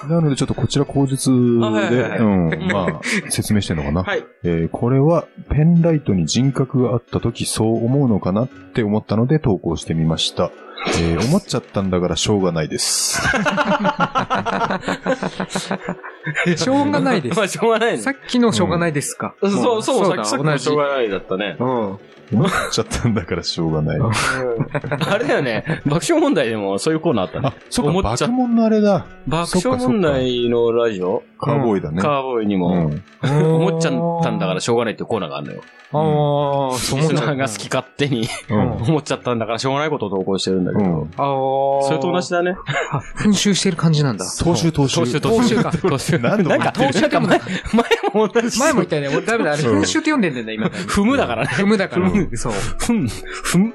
[0.09, 3.01] なので、ちょっとこちら口述で、うん、まあ、
[3.31, 4.05] 説明してんのかな？
[4.05, 4.25] はい。
[4.45, 10.51] えーこれは、ペンライトに人格があった時そう思うのかなって思ったので投稿してみました。
[11.01, 13.21] えー 思っちゃったんだからしょうがないです。
[16.57, 17.43] しょうがないです ま。
[17.45, 18.11] あ、しょうがないねさ。
[18.13, 19.35] っきのしょうがないですか？
[19.43, 21.57] そう、そう、さっだきさっきのしょうがないだったね。
[21.59, 21.99] うん。
[22.33, 23.99] 思っちゃったんだからしょうがない。
[24.01, 25.65] あれだよね。
[25.87, 29.07] 爆笑問題でもそういうコーナーあったねあ。、そっか、思っちゃ爆問のあれだ。
[29.27, 32.03] 爆笑問題のラジオカーボーイだね。
[32.03, 33.03] カーボーイにうも、ん。
[33.23, 35.61] 思っちゃったんだからしょうがないっていうコーナーがあるのよ。
[35.91, 38.73] ああ、そうリスが好き勝手にうん。
[38.89, 40.85] 思っちゃったんだからしょうがないことを投稿してるんだけど。
[40.85, 41.11] うん。
[41.17, 41.87] ああ。
[41.87, 42.57] それと同じだね。
[42.91, 44.27] あ、噴習してる感じなんだ。
[44.39, 44.95] 投手投手。
[44.97, 45.49] 投手、投手。
[45.49, 46.19] 投手か投手。
[46.19, 47.41] 何度もなんか、投手でも前。
[48.13, 49.09] 前も言ったよね。
[49.09, 49.53] 俺ダメだ。
[49.53, 50.67] あれ、うん噴習って読んでんだよね、今。
[50.69, 51.51] 踏むだからね。
[51.53, 52.37] 踏むだから踏。
[52.37, 52.53] そう。
[52.53, 53.75] ふん、ふん。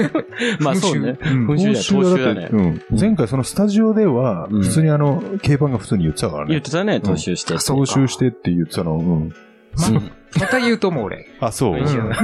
[0.60, 1.18] まあそうね。
[1.24, 2.48] うん今週だね。
[2.50, 2.82] うん。
[2.98, 6.62] 前回そのスタジオでは、うん普通にあの、競馬が普通に言ってたからね言っ。
[6.62, 7.54] てたね、投手して。
[7.54, 8.92] 投手してって言ってたの。
[8.92, 9.02] うん。
[9.04, 9.32] うん
[10.38, 11.26] また言うと思う、俺。
[11.40, 11.76] あ、そう。
[11.76, 12.16] うんな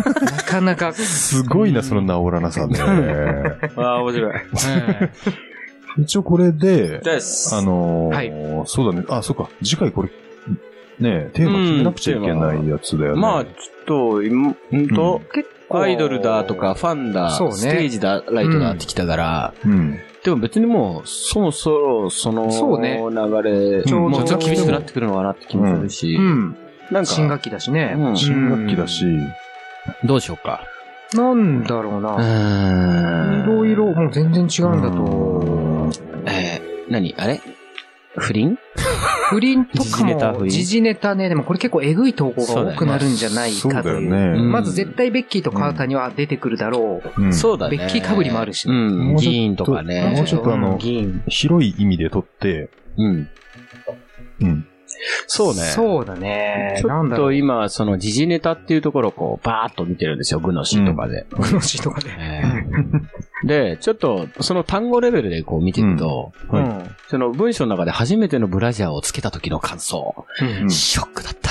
[0.44, 0.92] かなか。
[0.92, 2.78] すごいな、その治らなさね。
[3.76, 4.34] ああ、面白い。
[5.98, 7.54] 一応これで、です。
[7.54, 8.32] あのーはい
[8.66, 9.06] そうだね。
[9.08, 9.48] あ、そうか。
[9.62, 10.10] 次回これ、
[10.98, 13.20] ねテーマ決めなくちゃいけないやつだよね。
[13.20, 13.52] まあ、ちょっ
[13.86, 14.54] と、今ん
[14.88, 17.54] と、結アイドルだとか、ファンだ、そうね。
[17.54, 19.98] ステージだ、ライトだってきたから、うん。
[20.22, 22.98] でも別にもう、そろそろ、その、そうね。
[22.98, 26.56] 流れ、ちょうどもうちょっと厳しくなってくるのかなって気もするし、うん。
[26.90, 27.94] なん新か、学期だしね。
[27.96, 28.16] うん。
[28.16, 29.06] 新学期だし、
[30.04, 30.60] どうしようか。
[31.14, 32.16] なんだろううな。
[32.18, 33.42] ーん。
[33.44, 35.90] いろいろ、もう全然違うんだと。
[36.30, 37.14] えー、何？
[37.16, 37.40] あれ？
[38.16, 38.58] 不倫？
[39.32, 44.10] 不倫とかも、倫時事ネタね、でもこれ結構えぐい投稿が多くなるんじゃないかという。
[44.10, 44.40] ね。
[44.40, 47.22] うんまず絶対ベッキーと川田には出てくるだろう。
[47.22, 47.78] うんそうだね。
[47.78, 49.08] ベッキー被りもあるしうん。
[49.08, 50.12] もうちょっと議員とかね。
[50.16, 51.22] もうちょっとあのうん議員。
[51.28, 52.68] 広い意味でとって、
[52.98, 53.28] うん。
[54.40, 54.66] うん。
[55.26, 55.62] そうね。
[55.62, 56.78] そうだね。
[56.80, 57.32] ちょっと。
[57.32, 61.26] 今、その時事ネタっていうところをこう、バーっと見てるんですよ、グノシーとかで。
[61.30, 62.10] グノシーとかで。
[62.18, 71.50] えーで、ちょっと、その単語レベルでこう見てると、うんその文章の中で初めてのブラジャーをつけた時の感想、うんショックだった。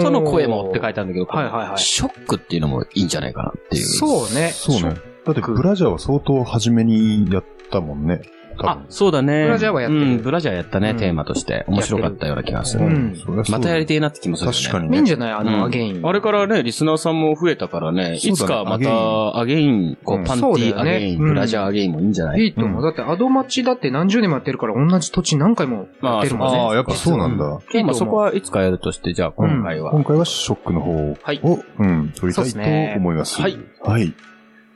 [0.00, 3.84] その声もって書いてあるんだけど、はいはいはいショックっていうのもいいんじゃないかなっていう。
[3.84, 4.50] そうね。
[4.52, 4.96] そうね。
[5.24, 8.22] だってブラジャーは相当初めにやったもんね。
[8.64, 9.44] 多あ分、そうだね。
[9.44, 11.64] ブラジャーはやってるうん、ブラジャーやったね、うんテーマとして。
[11.68, 12.86] 面白かったような気がする。
[12.86, 13.16] うん
[13.48, 14.58] またやりてえなって気もするよね。
[14.58, 14.96] 確かにね。
[14.96, 16.06] いいんじゃないあうんの、アゲイン。
[16.06, 22.40] あれからね、リスナーさんも増えたからね、いつかまた、アゲイン、こうパンテそうだィーよねアゲイン、うんブラジャーアゲインもいいんじゃない？
[22.40, 22.82] いいと思う。
[22.82, 26.58] だって、アドマチだって何十年もやってるから同じ土地何回もやってるもんね。
[26.58, 27.44] ああ、やっぱそうなんだ。
[27.44, 29.92] まあまあそこはいつかやるとして、じゃあ今回は。
[29.92, 33.40] 今回はショックの方を、はいうん、取りたいと思います。
[33.40, 33.58] はい。
[33.82, 34.12] はい。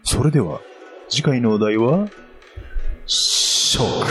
[0.03, 0.61] それでは、
[1.09, 2.09] 次回のお題は、
[3.07, 4.07] ショッ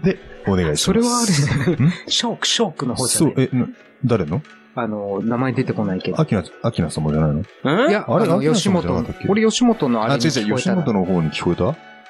[0.00, 0.04] ク。
[0.06, 0.82] で、お願いします。
[0.84, 1.92] それはあるじゃないん？
[2.08, 3.34] ショック、ショックの方じゃない。
[3.34, 3.66] そう、え、な
[4.04, 4.42] 誰の？
[4.74, 6.20] あの、名前出てこないけど。
[6.20, 7.42] アキナ、アキナ様じゃないの？
[7.64, 11.56] うんいや、あれあ吉本俺吉本のあれあ、に違う違う、吉聞こえたな本の方に聞こえ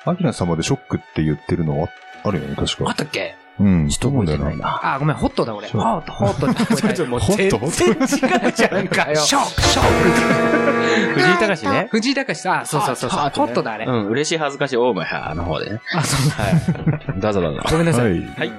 [0.04, 0.10] た？
[0.10, 1.88] アキナ様でショックって言ってるのは
[2.24, 2.88] あるよね、確か。
[2.88, 3.34] あったっけ？
[3.60, 3.88] うん。
[3.88, 4.64] ちょっと覚えてないな。
[4.64, 4.94] な。
[4.94, 5.68] あ、ごめん、ホットだ俺。
[5.68, 7.04] ホット、ホットって聞こえた。
[7.04, 9.16] もう全然違うじゃんかよ。
[9.20, 11.20] ショック、ショック。
[11.20, 11.88] 藤井隆ね。
[11.90, 13.20] 藤井隆さん、あ、そうそうそうそう。
[13.20, 13.86] ホットだあれ。
[13.86, 15.80] うん、嬉しい恥ずかしいオーマイハーの方でね。
[15.94, 16.50] あ、そうは
[17.16, 17.20] い。
[17.20, 17.60] どうぞどうぞ。
[17.70, 18.02] ごめんなさ。
[18.02, 18.26] はいい。
[18.36, 18.52] はい。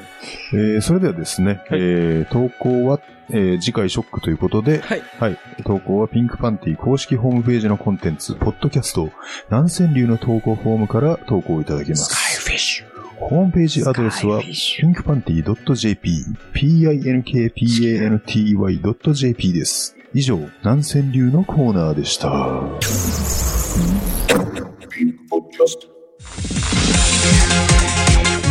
[0.54, 5.02] えー、それではですね、えー、投稿は、えー、次回ショックということで、はい。
[5.20, 5.38] はい。
[5.66, 9.10] 投稿はピンクパンティ公式ホームページのコンテンツ、ポッドキャスト、
[9.50, 12.42] 南川流の投稿フォームから投稿いただけます。
[12.42, 12.93] フィッシュ。
[13.30, 19.96] ホームページアドレスは、pinkpanty.jp、pinkpanty.jp です。
[20.14, 22.28] 以上、南川流のコーナーでした。
[22.28, 22.34] 飲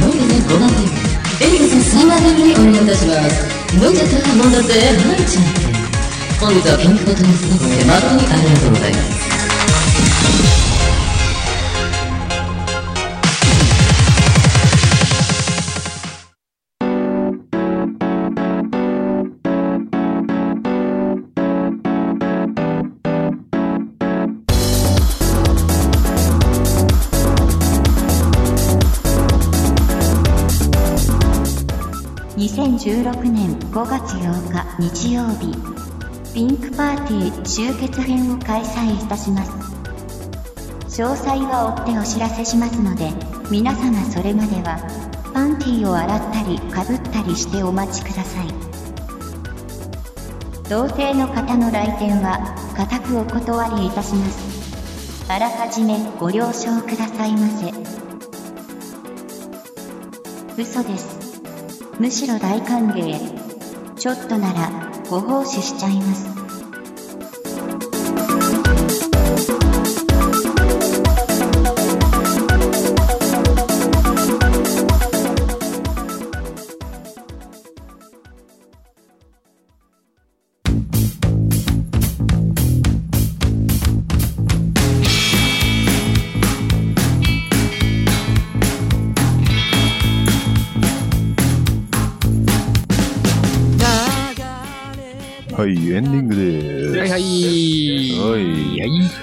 [0.08, 0.76] んでね5万円
[1.40, 3.76] エリカさん3万円にお願いいたします。
[3.76, 4.72] 飲んじゃったもんだぜ。
[4.80, 5.72] はいちゃん
[6.42, 9.41] 本日はピンクボトルに座って誠にありがとうございます
[32.52, 35.56] 2016年5月8日日曜日
[36.34, 39.50] ピンクパーティー集結編を開催いたします。
[41.00, 43.10] 詳細は追ってお知らせしますので
[43.50, 44.76] 皆様それまでは
[45.32, 48.48] パンティーを洗ったりかぶったりしてお待ちください。
[50.68, 55.24] 同性の方の来店は固くお断りいたします。
[55.32, 57.72] あらかじめご了承くださいませ。
[60.62, 61.21] 嘘です。
[61.98, 63.94] むしろ大歓迎。
[63.94, 66.31] ちょっとならご奉仕しちゃいます。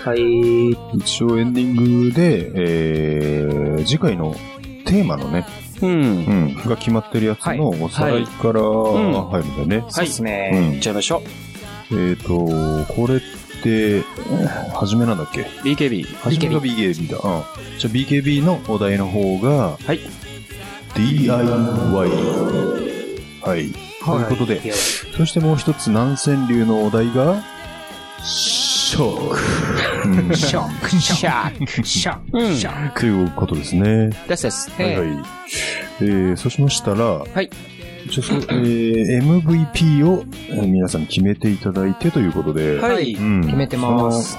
[0.04, 0.22] はい。
[0.22, 0.26] は
[0.94, 0.98] い。
[0.98, 4.36] 一応エンディングで、えー、次回の
[4.86, 5.46] テーマのね、
[5.82, 5.92] うん。
[5.92, 9.86] うん、が決まってるやつのおさらいからうん入るんだよね。
[9.90, 10.52] そうですね。
[10.54, 11.22] うんいっちゃいましょ
[11.92, 12.00] う。
[12.00, 12.28] えっ、と、
[12.94, 13.20] これっ
[13.64, 14.04] て、
[14.74, 16.06] 初めなんだっけ？BKB。
[16.18, 17.18] 初めが BKB だ。
[17.18, 17.44] うん。
[17.80, 20.00] じゃあ BKB のお題の方が、はい。
[20.96, 22.10] DIY。
[23.42, 23.72] はい。
[24.06, 27.44] ということで、そしてもう一つ南川流のお題が、
[28.24, 29.36] ショッ
[30.04, 30.10] ク。
[30.10, 33.00] うんショック、ショック、ショック、ショック。
[33.02, 34.10] ということですね。
[34.28, 34.72] ですです。
[34.72, 35.08] はいはい。
[36.02, 37.50] えー、そうしましたら、はい。
[38.10, 43.14] ちょそえー、MVP をえー皆さん決めていただいてということで、はい。
[43.14, 44.38] うん決めてます。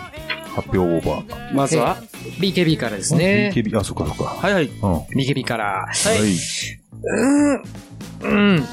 [0.55, 1.55] 発表オーバー。
[1.55, 1.97] まずは、
[2.41, 3.53] BKB からですね。
[3.55, 4.25] BKB、あ、そっかそっか。
[4.25, 4.67] はいはい。
[4.67, 4.93] うん。
[4.93, 5.87] は BKB から。
[5.93, 6.37] い。
[7.03, 7.63] うん。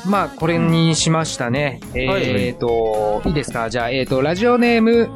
[0.05, 1.79] まあ、これにしましたね。
[1.93, 3.69] えっと、いいですか？
[3.69, 5.09] じゃあ、えっと、ラジオネーム、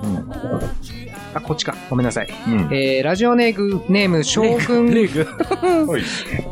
[1.34, 1.76] あ、こっちか。
[1.90, 2.28] ごめんなさい。
[2.48, 2.70] うん。
[2.74, 4.88] えー、ラジオネーム、ネーム、将軍、
[5.88, 6.04] はい。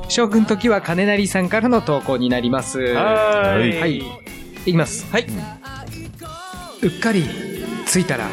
[0.07, 2.79] 将軍時は金成さんからの投稿になります。
[2.79, 3.97] はーいはい。
[4.65, 5.05] いきます。
[5.11, 5.25] はい。
[6.81, 7.25] うっかり、
[7.85, 8.25] 着いたら、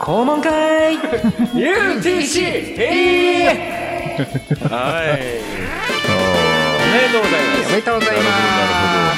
[0.00, 2.42] 肛門会 UTC!
[2.78, 4.20] えー
[4.68, 6.49] はい。
[6.90, 7.66] おめでとうございます。
[7.66, 8.30] おめでとうございま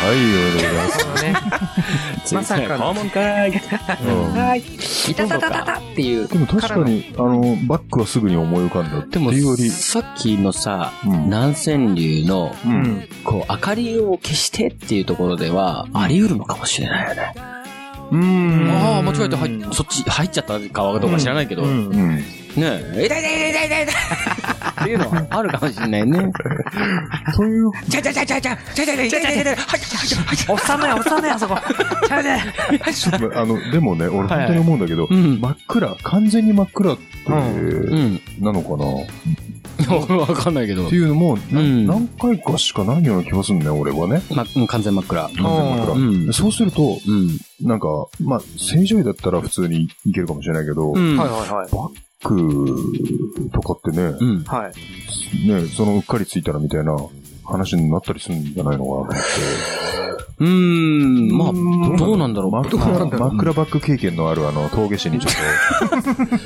[0.03, 2.29] はい、おめでとうございます。
[2.29, 2.35] す。
[2.35, 3.51] ね、まさかの訪問会。
[3.51, 4.61] うんはい。
[4.61, 6.29] いたたたたたっていう。
[6.29, 12.55] でも確かに、あの、バックはすぐに思い浮かんだってでもいうより、、さっきのさ、うん南川流の。
[13.25, 17.35] こう、明かりを消してっていうところでは、あり得るのかもしれないよね。
[18.12, 22.25] うんああ、間違えて入っ、そっち入っちゃったかはどうか知らないけど、うんねうん。
[22.57, 23.95] え、痛い痛い痛い痛い痛い痛い
[24.83, 26.33] っていうのはあるかもしれないね。
[27.37, 29.57] という、ちゃちゃちゃちゃちゃちゃちゃちゃちゃちゃちゃはいはいはいはい
[30.49, 31.57] おっさんのや、おっさんのや、そこ。
[32.07, 32.43] ちゃうね。
[32.93, 35.41] ちょっとあの、でもね、俺本当に思うんだけど、うん。
[35.41, 38.21] 真っ暗、完全に真っ暗って、うん。
[38.41, 38.87] なのかな？
[40.17, 40.97] わかんないけどって。
[40.97, 44.23] いうのも、なうん何回かしかないような気がするんだよ、俺はね。
[44.31, 45.23] ま、うん完全真っ暗。
[45.23, 45.95] 完全真っ暗。
[45.95, 45.99] う
[46.29, 47.67] んそうすると、うん。
[47.67, 47.89] なんか、
[48.21, 51.17] まあ、正常位だったら普通にいけるかもしれないけど、うん。
[51.17, 51.69] はいはいはい。
[52.23, 54.45] バックとかってね、うん。
[54.45, 55.49] はい。
[55.49, 56.97] ね、そのうっかりついたらみたいな
[57.45, 59.20] 話になったりするんじゃないのかなと思って。
[60.39, 62.51] うーん、まあ、どうなんだろう。
[62.53, 65.32] 枕枕バック経験のあるあの、峠師にちょっ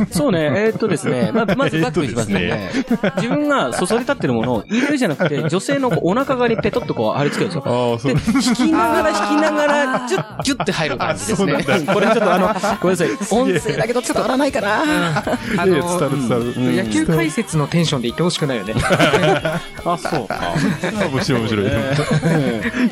[0.10, 2.70] そうね、えーっとですね、ままずバックにしますね。
[3.16, 7.72] 自分がそそり立ってるものを入れるじゃなくて、女性のこうお腹側にペトッとこう貼り付けるんですよ。
[7.72, 7.92] と。
[7.92, 11.64] ああ、そうで、引きながら引きながら、ジュッ、ギュッて入る感じですね。
[11.92, 12.48] これちょっとあの、
[12.80, 13.08] ごめんなさい。
[13.30, 14.82] 音声だけど伝わらないかな。
[15.58, 16.52] あいや伝わる伝わる。
[16.84, 18.74] 野球解説のテンションで言ってほしくないよね。
[19.84, 20.54] あ、そうか。
[21.12, 21.66] 面白い面白い。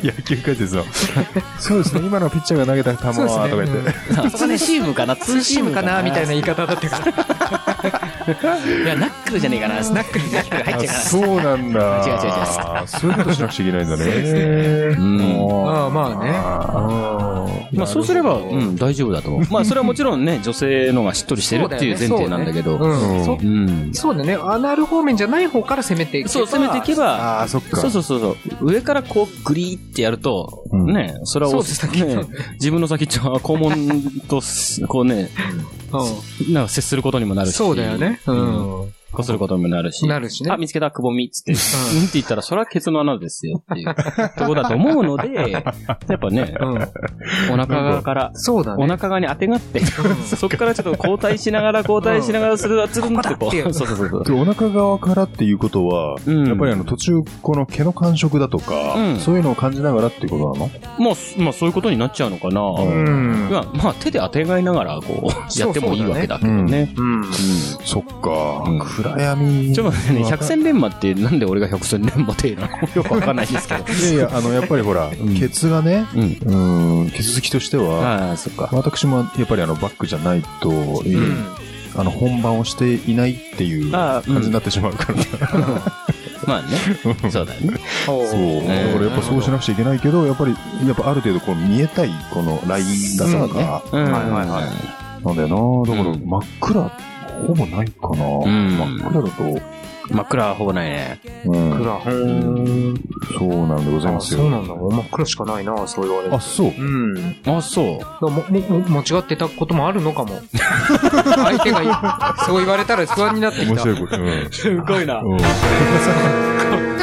[0.03, 0.83] 野球解説の。
[1.59, 4.37] そうですね、今のピッチャーが投げた球は、とか言って。
[4.37, 8.04] ツーシームかな、ツーシームかなみたいな言い方だったから。
[8.27, 9.75] いや、ナックルじゃねえかな。
[9.75, 12.03] ナックル、ナックル入っちゃうかあそうなんだ。
[12.05, 12.31] 違う違う
[12.81, 12.87] 違う。
[12.87, 14.05] そういうことしなくちゃいけないんだね。
[14.95, 15.01] ら。
[15.01, 15.17] うん。
[15.65, 16.31] まあまあね。
[16.33, 19.47] あまあそうすれば、うん、大丈夫だと思う。
[19.51, 22.77] まあそれはもちろんね、女性のがしっとりしてるっていう前提なんだけど。
[22.77, 23.25] うん。
[23.25, 23.93] そうん。
[23.93, 24.35] そうだね。
[24.35, 27.81] アナル方面じゃない方から攻めていけばそう、攻めていけば、ああ、そっか。
[27.81, 28.71] そうそうそうそう。
[28.71, 35.29] 上からこう、グリーってやると、うんね、それは自分の先っちょは肛門とす、こうね、
[35.91, 37.51] うなんか接することにもなるん。
[37.51, 37.55] し。
[37.55, 38.14] そうだよね。
[38.27, 38.93] うん。
[39.15, 40.07] こすることにもなるし。
[40.07, 43.95] なるしねあ、見つけた、くぼみっつって、うんって言ったら、それはケツの穴ですよっていう
[44.37, 47.53] ところだと思うので、 やっぱね、うん。
[47.53, 48.85] お腹側から、おそうだね。
[48.87, 53.39] 腹側に当てがって、そこからちょっと交代しながら交代しながらする、つるんってこう。
[53.39, 54.23] ここだっていうそうそうそうそう。
[54.23, 60.71] でお腹側からっていうことは、うんやっぱりあの途中、この毛の感触だとか、うんそういうのを感じながらっていうことなの？
[60.99, 62.61] まあ、まあそういうことになっちゃうのかな。
[62.61, 63.49] うん。
[63.49, 66.93] まあ、まあ手で当てがいながら、こう、やってもいいわけだけどね。
[66.97, 67.23] うん。
[67.83, 68.79] そっか、うん
[69.11, 69.73] 暗闇。
[69.73, 72.67] ちょっと待ってね、百戦錬磨ってなんで俺が百戦錬磨っていうの？
[72.95, 73.83] よくわかんないですけど。
[73.93, 76.17] いやいや、あの、やっぱりほら、んケツがね、う
[76.51, 77.01] ん。
[77.01, 78.69] うん、ケツ好きとしては、ああ、そっか。
[78.71, 81.03] 私もやっぱりあのバックじゃないと、
[81.97, 85.15] あの本番をしていないっていう感じになってしまうから、
[86.45, 86.77] まあね。
[87.31, 87.79] そうだよね。
[88.05, 88.25] そう。
[88.25, 94.03] だからやっぱそうしなくちゃいけないけど、やっぱり、やっぱある程度こう見えたいこのラインだとか、うん。
[94.03, 95.47] はいはいはいなんだよ
[95.87, 96.91] なだからうん真っ暗、
[97.47, 98.15] ほぼないかな、
[98.49, 99.61] ん真っ暗だと、
[100.09, 101.19] 真っ暗はほぼないね。
[101.45, 102.01] うん、暗。
[103.37, 104.41] そうなんでございあ、ますよ。
[104.41, 104.73] そうなんだ。
[104.73, 106.67] 真っ暗しかないな、そう言われるあ、そう。
[106.67, 106.71] う
[107.13, 107.35] ん。
[107.45, 108.23] あ、そう。
[108.25, 108.43] も、も、
[108.79, 110.39] も、間違ってたこともあるのかも。
[110.51, 113.71] 相手が、そう言われたら不安になってきた。
[113.71, 114.21] 面白いこと。
[114.21, 114.47] うん。
[114.51, 115.21] すごいな。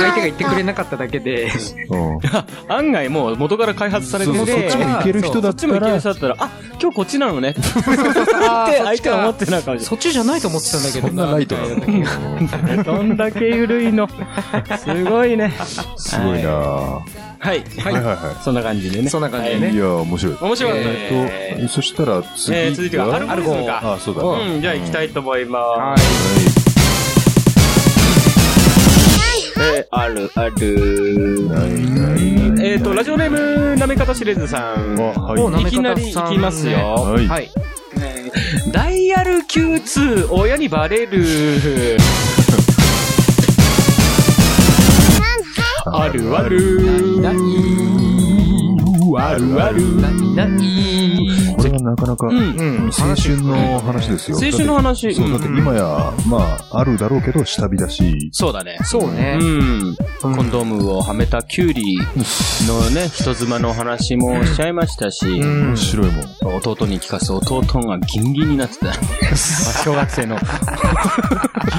[0.03, 1.51] うん相手が言ってくれなかっただけで。
[1.91, 2.19] うん
[2.69, 6.51] 案外もう元から開発されてて、そうそうそっちもいける人だっそっちもいけるたら、人だったら、あ、
[6.81, 7.61] 今日こっちなのねって
[8.85, 11.09] 相手は思ってないかもしそっちじゃないと思ってたんだけど。
[11.09, 11.69] こんなライトなの？
[11.69, 12.85] うんれない。
[12.85, 14.09] どんだけ緩いの。
[14.09, 15.53] すごいね。
[15.97, 17.65] すごいなはい。
[17.79, 19.09] はいはいはそんな感じでね。
[19.09, 19.61] そんな感じでい。
[19.61, 19.73] ね。
[19.73, 20.37] いや、面白い。
[20.41, 23.95] 面白かったえそしたら次えー続いてはアルゴリズムか。
[23.95, 24.23] あ、そうだ。
[24.23, 26.72] うん、じゃあ行きたいと思いはます。
[29.63, 31.49] えー、ある、ある。
[32.61, 34.99] えっと、ラジオネーム、なめかたしれずさん。
[34.99, 36.79] あはいいきなり行きますよ。
[36.79, 37.29] はい。
[37.29, 37.51] はい。
[38.73, 41.97] ダイヤル Q2、親にバレる。
[45.85, 47.21] あるある。
[49.15, 51.52] あるある。
[51.63, 52.37] これはなかなか、うん。
[52.37, 52.85] うん。
[52.87, 54.37] 青春の話ですよ。
[54.37, 55.15] 青春の話。
[55.15, 58.79] そう、だって今や、まあ、あるだろうけど、下火だし、そうだね。
[58.85, 59.45] そうねう。
[59.45, 59.97] ん。
[60.21, 61.99] コンドームをはめたキュウリ
[62.67, 66.57] のね、人妻の話もしちゃいましたし、面白いもん。
[66.57, 68.93] 弟に聞かす弟がギンギンになってた。
[69.85, 70.39] 小学生の。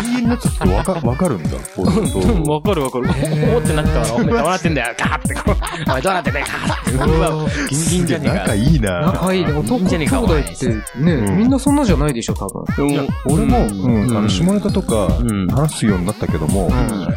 [0.03, 2.43] ギンギンになっちゃってわかわかるんだ、弟。
[2.51, 3.05] わかるわかる。
[3.05, 5.55] おーってなったから、お前どうなってんだよ、 ガーってこう。
[5.87, 6.91] お前どうなってんだよ、ガーって。
[6.93, 8.55] うわ、ギンギンじゃねえか仲。
[8.55, 9.51] いいな仲いいね。
[9.79, 10.67] 男兄弟って
[10.99, 11.37] ね、うん。
[11.37, 12.89] みんなそんなじゃないでしょ、多分。
[12.89, 17.07] いや俺も、うん、あの、下ネタとかうん、話すようになったけども、うん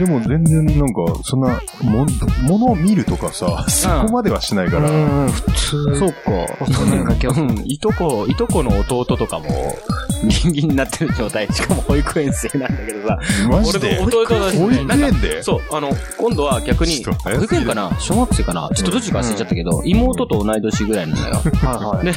[0.00, 2.06] でも全然なんか、そんな、も、
[2.42, 5.98] ものを見るとかさ、そこまではしないから、うん、普通。
[5.98, 6.64] そうか。
[6.72, 9.76] そんなだけはうん、いとこ、いとこの弟とかも、
[10.24, 11.46] ギンギンになってる状態。
[11.52, 13.18] しかも保育園生なんだけどさ。
[13.50, 14.00] マジで？
[14.02, 15.42] 俺と弟が保育園で？
[15.42, 17.94] そう、あの、今度は逆に、保育園かな？
[18.00, 18.70] 小学生かな？
[18.74, 21.34] ちょっとどっちか忘れちゃったけど、妹と同い年ぐらいなんだよ。
[21.34, 22.04] はいはい。
[22.06, 22.12] で、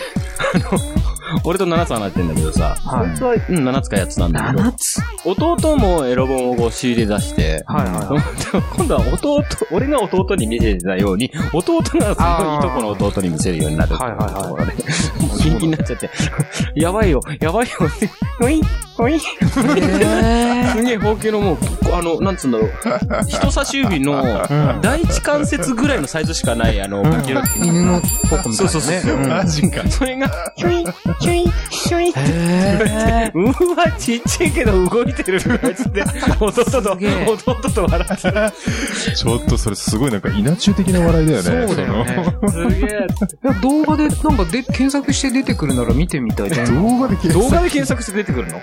[0.55, 0.79] あの、
[1.43, 3.07] 俺と7つ離れてんだけどさ、はい。
[3.09, 5.01] 本当は、うん、7つか8つなんだけど、つ？
[5.25, 8.21] 弟もエロ本をこう仕入れ出して、はいはい。
[8.75, 16.09] 今度は弟、俺が弟に見せてたように、弟がそのいとこの弟に見せるようになるっていうところで、もうギンになっちゃって、
[16.75, 17.73] やばいよ、やばいよ、
[18.41, 18.63] ウィン、
[18.95, 19.19] ほい。
[19.19, 19.33] す
[20.83, 21.57] げえ方形のもう、
[21.93, 22.71] あの、なんつうんだろう。
[23.27, 24.23] 人差し指の
[24.81, 28.65] 第一関節ぐらいのサイズしかない、あの、ゲロ犬のポコみたいなね。
[28.65, 29.17] そうそうそう。
[29.27, 29.87] マジか。
[29.89, 30.85] それが、ひょい、
[31.23, 36.03] ひょい、ひょいって言って、うわ、ちっちゃいけど動いてるとかつって、
[36.39, 36.97] 弟と、
[37.31, 38.51] 弟と笑ってる。
[39.15, 41.67] ちょっとそれすごいなんか稲中的な笑いだよね。
[41.67, 42.35] そうだよね。
[42.49, 43.07] すげえ。
[43.61, 46.75] 動画で、なんかで、検索して出てくるなら見てみたいじゃん。
[46.75, 48.61] 動画で検動画で検索して出てくるの？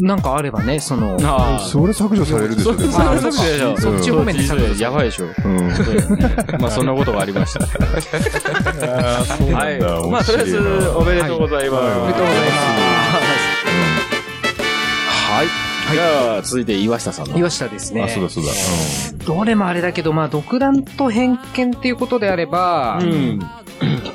[0.00, 3.76] なんかあればね、その、あそれ削除されるでしょ、でもそれ削除でしょ。
[3.78, 5.26] そっち方面で削除やばいでしょ。
[5.44, 5.68] うん。
[6.60, 7.66] まあそんなことがありました。
[7.66, 7.72] そ
[9.44, 9.80] うはい。
[10.10, 10.58] まあとりあえず
[10.96, 11.98] おめでとうございます。
[11.98, 12.40] おめでとうござい
[15.30, 15.70] はい。
[15.92, 17.36] じゃあ続いて岩下さんの。
[17.36, 18.02] 岩下ですね。
[18.02, 18.50] あ、そうだそうだ。
[19.26, 23.40] どれもあれだけど、まあ、独断と偏見っていうことであれば、うん。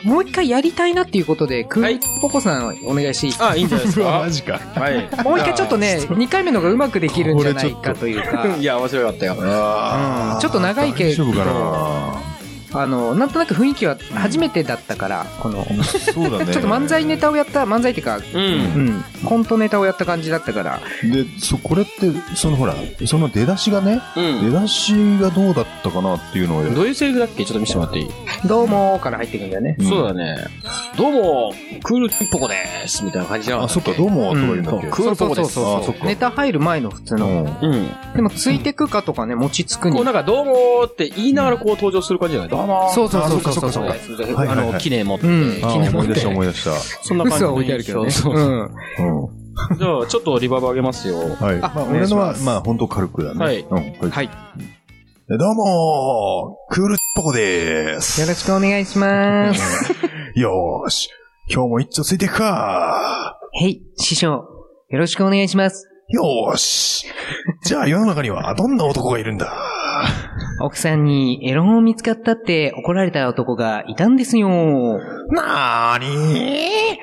[0.06, 4.06] もう一回やりたいなっていうことで、クールポコさんお願いしていいですか、あ、いいんじゃないですか？
[4.24, 4.30] マ。
[4.30, 4.60] ジか。
[4.76, 5.10] はい。
[5.24, 9.36] もう一回ちょっとね、2回目のがうまくできるんじゃないかというか、 いや、面白かったよ。
[9.41, 12.34] あうんちょっと長いけど大丈夫かな？
[12.74, 16.53] あの、なんとなく雰囲気は初めてだったから、この、そうだね。
[16.53, 18.22] ちょっと漫才ネタをやった、漫才っていうか、う。
[18.34, 21.91] うんん、コントネタをやった感じだったから、で、そ、これって、
[22.36, 24.51] そのほら、その出だしがね、うん。
[24.51, 27.45] 出だしがどうだったかなっていうのを、どういうセリフだっけ？
[27.45, 28.07] ちょっと見せてもらっていい？
[28.45, 29.76] どうもーから入っていくんだよね。
[29.80, 30.38] うんそうだね。
[30.97, 31.53] どうも、
[31.84, 32.55] クールポコで
[32.88, 33.63] すみたいな感じじゃん。
[33.63, 34.88] あ、そっか、どうも、とか言うんだっけ？
[34.88, 35.53] クールポコです。
[35.53, 37.57] そうそうあそっかネタ入る前の普通の。
[37.61, 37.72] うん。
[37.72, 37.88] うん。
[38.16, 40.05] でも、ついてくかとかね、持ちつくにこう。
[40.05, 42.49] なんか、どうもーって言いながらこう登場する感じじゃない？
[42.49, 45.28] どうもーそうそうそうそうあそっかそっかそうあの、記念持って。
[45.28, 46.72] うんあ記念持って思い出した思い出した。
[47.03, 48.11] そんな感じ置いてあるけどね。
[48.11, 48.61] そうそううん。
[48.63, 49.78] うん。
[49.78, 51.18] じゃあ、ちょっとリバーブ上げますよ。
[51.18, 51.55] はい。
[51.61, 53.45] あまあ、俺のはまあ、本当軽くだね。
[53.45, 53.76] はいうん。
[53.76, 54.09] はい。
[54.09, 54.30] はい。
[55.28, 58.22] どうもー、クールポコでーす。
[58.22, 59.93] よろしくお願いします。
[60.36, 61.09] よーし。
[61.49, 64.28] 今日も一丁ついていくかへい、師匠。
[64.30, 65.88] よろしくお願いします。
[66.09, 67.07] よーし。
[67.63, 69.51] じゃあ世の中にはどんな男がいるんだ
[70.60, 74.49] 奥さんにエロ本見つかったって怒られた男がいたんですよ。
[75.30, 76.97] なーに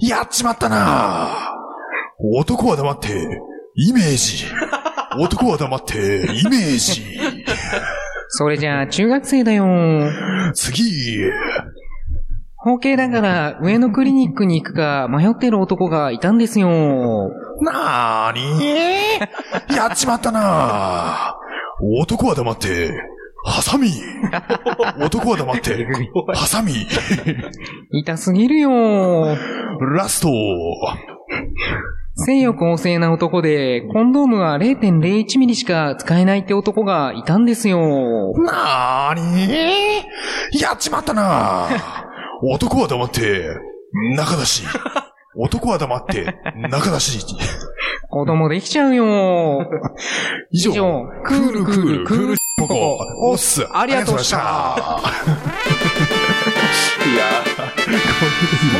[0.00, 1.52] ーやっちまったな
[2.18, 3.08] 男は黙って、
[3.74, 4.46] イメージ。
[5.18, 7.02] 男は黙って、イメージ。
[8.28, 9.66] それじゃあ中学生だよ。
[10.54, 10.84] 次。
[12.56, 16.68] 包茎だから上のクリニックに行くか迷ってる男がいたんですよ。
[17.60, 21.36] なーにーやっちまったな
[21.82, 22.92] 男は黙って、
[23.44, 23.88] ハサミ。
[25.04, 25.86] 男は黙って、
[26.32, 26.74] ハサミ。
[27.90, 29.36] 痛すぎるよ。
[29.96, 30.28] ラスト。
[32.14, 38.32] 性欲旺盛な男で、コンドームは0.01ミリしか使えないって男がいたんですよ。
[38.38, 39.20] なー
[40.52, 41.68] にやっちまったな
[42.42, 43.56] 男は黙って、
[44.16, 44.64] 中出し。
[45.36, 47.26] 男は黙って、中出し。
[48.12, 49.66] 子供できちゃうよ。
[50.52, 53.66] 以上、以上クールクール、クールポコ、おっす。
[53.72, 54.76] ありがとうございま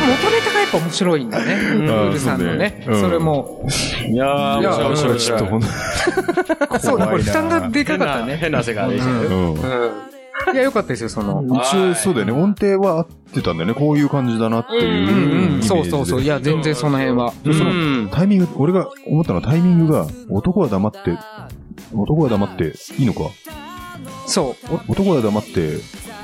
[0.07, 1.55] 元ネタがやっぱ面白いんだね。
[1.55, 2.85] クールさんのね。
[2.85, 3.65] それも。
[4.07, 5.19] いやー、いや面白い面白い。
[5.19, 5.67] ちょっとほんと
[6.79, 8.37] そうだ、これ負担がでかかったね。
[8.37, 9.19] 変な汗が出てきてる。
[9.29, 10.12] うん。
[10.51, 11.43] いや、よかったですよ、その。
[11.61, 12.31] 一応そうだよね。
[12.33, 13.73] 音程は合ってたんだよね。
[13.73, 15.47] こういう感じだなっていう。
[15.47, 15.63] うんうん。
[15.63, 16.21] そうそうそう。
[16.21, 17.33] いや、全然その辺は。
[17.43, 21.17] でそうんのタイミング、俺が思ったのはタイミングが、男は黙って、
[21.93, 23.21] 男は黙って、いいのか
[24.27, 24.73] そう。
[24.89, 25.77] お男は黙って、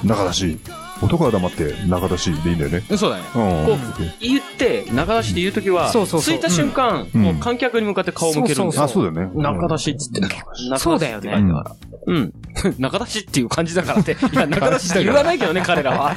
[0.03, 0.59] 中出し。
[1.01, 2.81] 男は黙って、中出しでいいんだよね。
[2.97, 3.23] そうだね。
[3.35, 3.65] うん。
[3.65, 3.77] こう
[4.19, 8.83] 言って、中出しで言うときは、そうそうそう着いた瞬間、うんもう観客に向かって顔を向けるんですよ。
[8.83, 9.31] あ、 そうだよね。
[9.41, 10.21] 中出しっつって。
[10.21, 11.43] 中出しそうだよね
[12.07, 12.33] うん。
[12.79, 14.13] 中出しっていう感じだからって。
[14.33, 16.15] いや、中出しって言わないけどね、彼らは。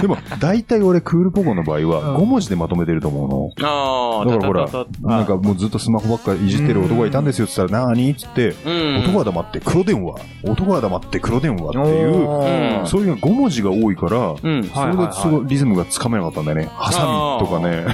[0.00, 4.22] でも、大体俺、クールポコの場合は、5文字でまとめてると思うの。
[4.22, 8.96] あだからほらなんかもうずっとスマホばっかいじってる男がいたんですよって言ったら、なーにっつって、うん。
[9.04, 14.70] 男は黙って黒電話、男は黙って黒電話っていう、そういうの5文字が多いから、うん。
[14.72, 16.70] それでリズムがつかめなかったんだよね。
[16.76, 17.86] ハサミとかね。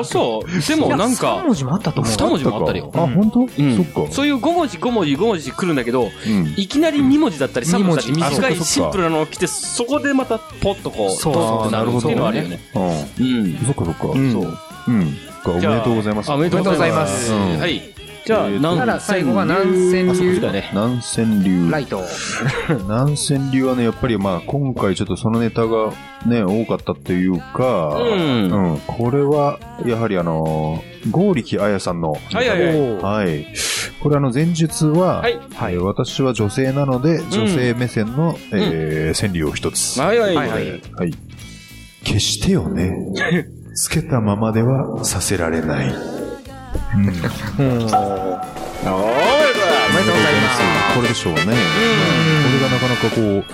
[0.00, 0.66] あ、そう。
[0.66, 2.14] でもなん3か、文字もあったと思う。
[2.14, 2.90] 2文字もあったりよ。
[2.94, 3.40] あ、本当？
[3.40, 4.10] うんそっか。
[4.10, 6.54] そういう5文字、5文字、5文字来るんだけど、うん。
[6.56, 12.58] いきなり2文字だったり3文字だったり二文字短いシンプルなのが来て、そこでまたポッとこう、そうドーンってなるっていうのはあるよね。
[12.74, 12.82] うん。
[12.84, 12.88] う
[13.48, 13.58] ん。
[13.66, 14.06] そっかそっか。
[14.08, 14.58] うんそう。
[14.88, 15.16] うん。
[15.44, 16.30] おめでとうございます。
[16.30, 17.30] あおめでとうございます。
[17.30, 17.82] うんはい。
[18.28, 20.68] じゃあ、えなら南最後は南千あそう流だね。
[20.72, 21.70] 南千流。
[21.70, 22.04] ライト。
[22.82, 25.94] 南千 流はね、やっぱりまあ、今回ちょっとそのネタが
[26.26, 32.96] ね、多かったっていうか、うんうんこれは、やはりあのー、剛力彩さんの、はいはいはい。
[33.24, 33.46] はい。
[34.02, 39.98] これあの、前述は、はいえー私は女性なので、女性目線の、えー川柳を一つ。
[39.98, 40.82] はいはいはいははいい。
[40.96, 41.14] はい。
[42.04, 42.92] 決してよね。
[43.74, 46.17] つけたままではさせられない。
[46.94, 48.64] おめでとうござい
[50.40, 50.94] ます。
[50.94, 51.40] これでしょうね。
[51.42, 51.54] これ
[52.60, 53.44] がなかなかこう、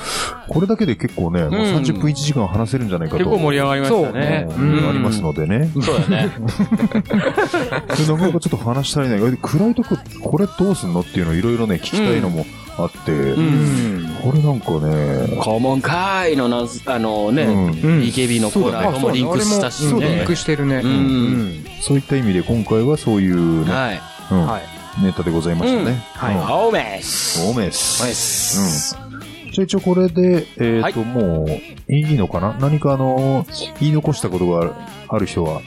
[0.49, 3.25] これだけで結構ね、もう30分1時間話せるんじゃないかと。
[3.25, 4.47] 結構盛り上がりましたね。
[4.51, 5.71] うんありますのでね。
[5.75, 6.29] そうだね。
[6.39, 9.21] でなかなかちょっと話したいない。
[9.21, 12.47] で暗いとこ、これどうすんのっていうのいろいろね、聞きたいのも
[12.77, 12.99] あって、
[14.23, 17.71] これなんかね、肛門会のなんす、あのね、うん
[18.41, 20.25] のコーナーともリンクしたしそう、リンね。
[20.27, 20.77] クしてるね。
[20.85, 24.01] うんそういった意味で今回はそういうね、はい。
[24.31, 24.63] うんはい
[25.03, 26.05] ネタでございましたね。
[26.15, 27.45] はいうん青メス。
[27.51, 28.05] オメス。
[28.05, 28.97] メス。
[29.45, 29.51] うん。
[29.53, 31.47] じゃあ一応これで、えっ、と、も
[31.89, 32.57] う、いいのかな？
[32.61, 33.45] 何かあの、
[33.81, 34.73] 言い残したことが
[35.09, 35.63] ある人は、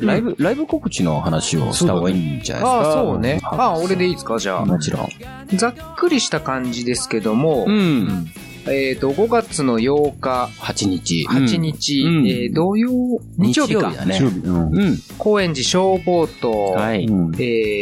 [0.00, 2.70] ライブ、ライブ告知の話をした方がいいんじゃないですか？
[2.70, 3.40] ああ、そうね。
[3.44, 4.38] ああ、俺でいいですか？
[4.38, 4.64] じゃあ。
[4.66, 5.08] もちろん。
[5.56, 8.26] ざっくりした感じですけども、うん。
[8.68, 11.26] えっと、5月の8日、8日。
[11.30, 12.90] 8日、うんえー土曜、
[13.38, 13.92] 日曜日か。
[13.92, 14.18] だね。
[14.20, 14.70] うん。
[14.72, 14.98] うん。
[15.18, 17.04] 高円寺消防と、はい。
[17.04, 17.06] え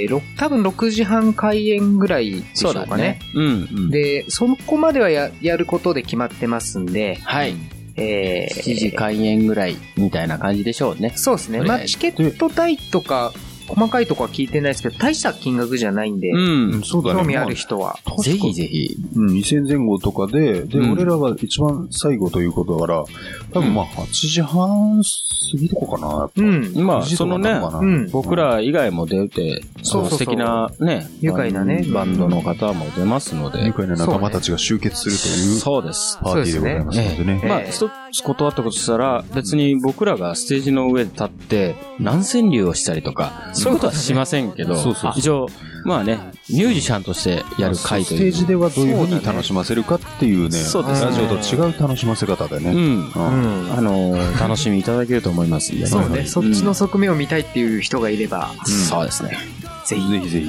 [0.07, 3.19] ー、ろ多分6時半開演ぐらいでしょうかね。。
[3.35, 3.91] うん。
[3.91, 7.55] で、そこまではややることで決まってますんで、はい。
[7.97, 11.11] えー、7時開演ぐらいみたいな感じでしょうね。
[11.17, 11.63] そうですね。
[11.63, 13.33] まあ、チケット代とか、
[13.67, 16.37] 細かいとこは聞いてないですけど、大した金額じゃないんで、う
[16.79, 16.83] ん。
[16.83, 17.21] そうだね。
[17.21, 17.99] 興味ある人は。
[18.23, 18.97] ぜひぜひ。
[19.17, 23.05] うん、2000前後とかで、で、うん俺らが一番最後ということだから、
[23.53, 26.43] 多分まあ8時半過ぎとかかな、やっぱ。
[26.43, 26.87] うん。
[26.87, 33.73] まあ、9時そのねとかな、のかなうん僕ら以外も出て、そうそうそう素敵なね、愉快なねバンドの方も出ますので愉。
[33.73, 36.19] 快な仲間たちが集結するというそうです。
[36.23, 37.41] パーティーでございますのでね。
[37.43, 45.49] ええまあ、一つ断ったことしたら、別に僕らがステージの上で立って、何川柳をしたりとか、そういうことはしませんけど、そうそうそう一応、
[45.85, 46.19] まあね、
[46.51, 48.19] ミュージシャンとしてやる会という。
[48.19, 52.71] ステージではどういうふうに楽しませるかっていうね、そうですねラジオと違う楽しませ方でね。
[52.71, 52.77] うん。
[52.77, 55.87] うんあのー、楽しみいただけると思いますんで。
[55.87, 59.39] そうね、んそっちの側面を見たいっていう人がいれば、そうですね。
[59.87, 60.47] ぜひ、ぜひぜひ。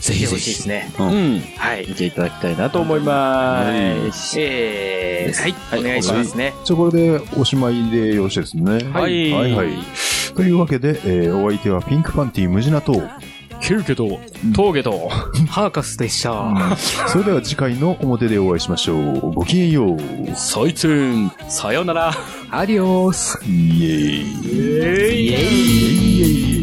[0.00, 0.68] ぜひぜ見てほしいですひ。
[0.68, 0.92] ね。
[0.98, 1.40] うんうん。
[1.56, 1.86] はい。
[1.88, 3.64] 見ていただきたいなと思いま
[4.12, 4.40] す。
[4.40, 6.54] えー、はい、お願いしますね。
[6.64, 8.72] じゃあこれでおしまいでよろしいですね。
[8.92, 9.68] はいはいはい。
[10.38, 13.02] というわけで、えーお相手はピンクパンティムジナと、
[13.60, 14.20] ケウケと、
[14.54, 15.08] 峠と、
[15.48, 16.76] ハーカスでした。
[17.08, 19.32] それでは次回の表でお会いしましょう。
[19.32, 19.98] ごきげんよう。
[20.36, 22.12] サイツーン、さよなら。
[22.52, 23.40] アディオース。
[23.44, 24.22] イエーイ。
[24.22, 26.57] イェイイエーイ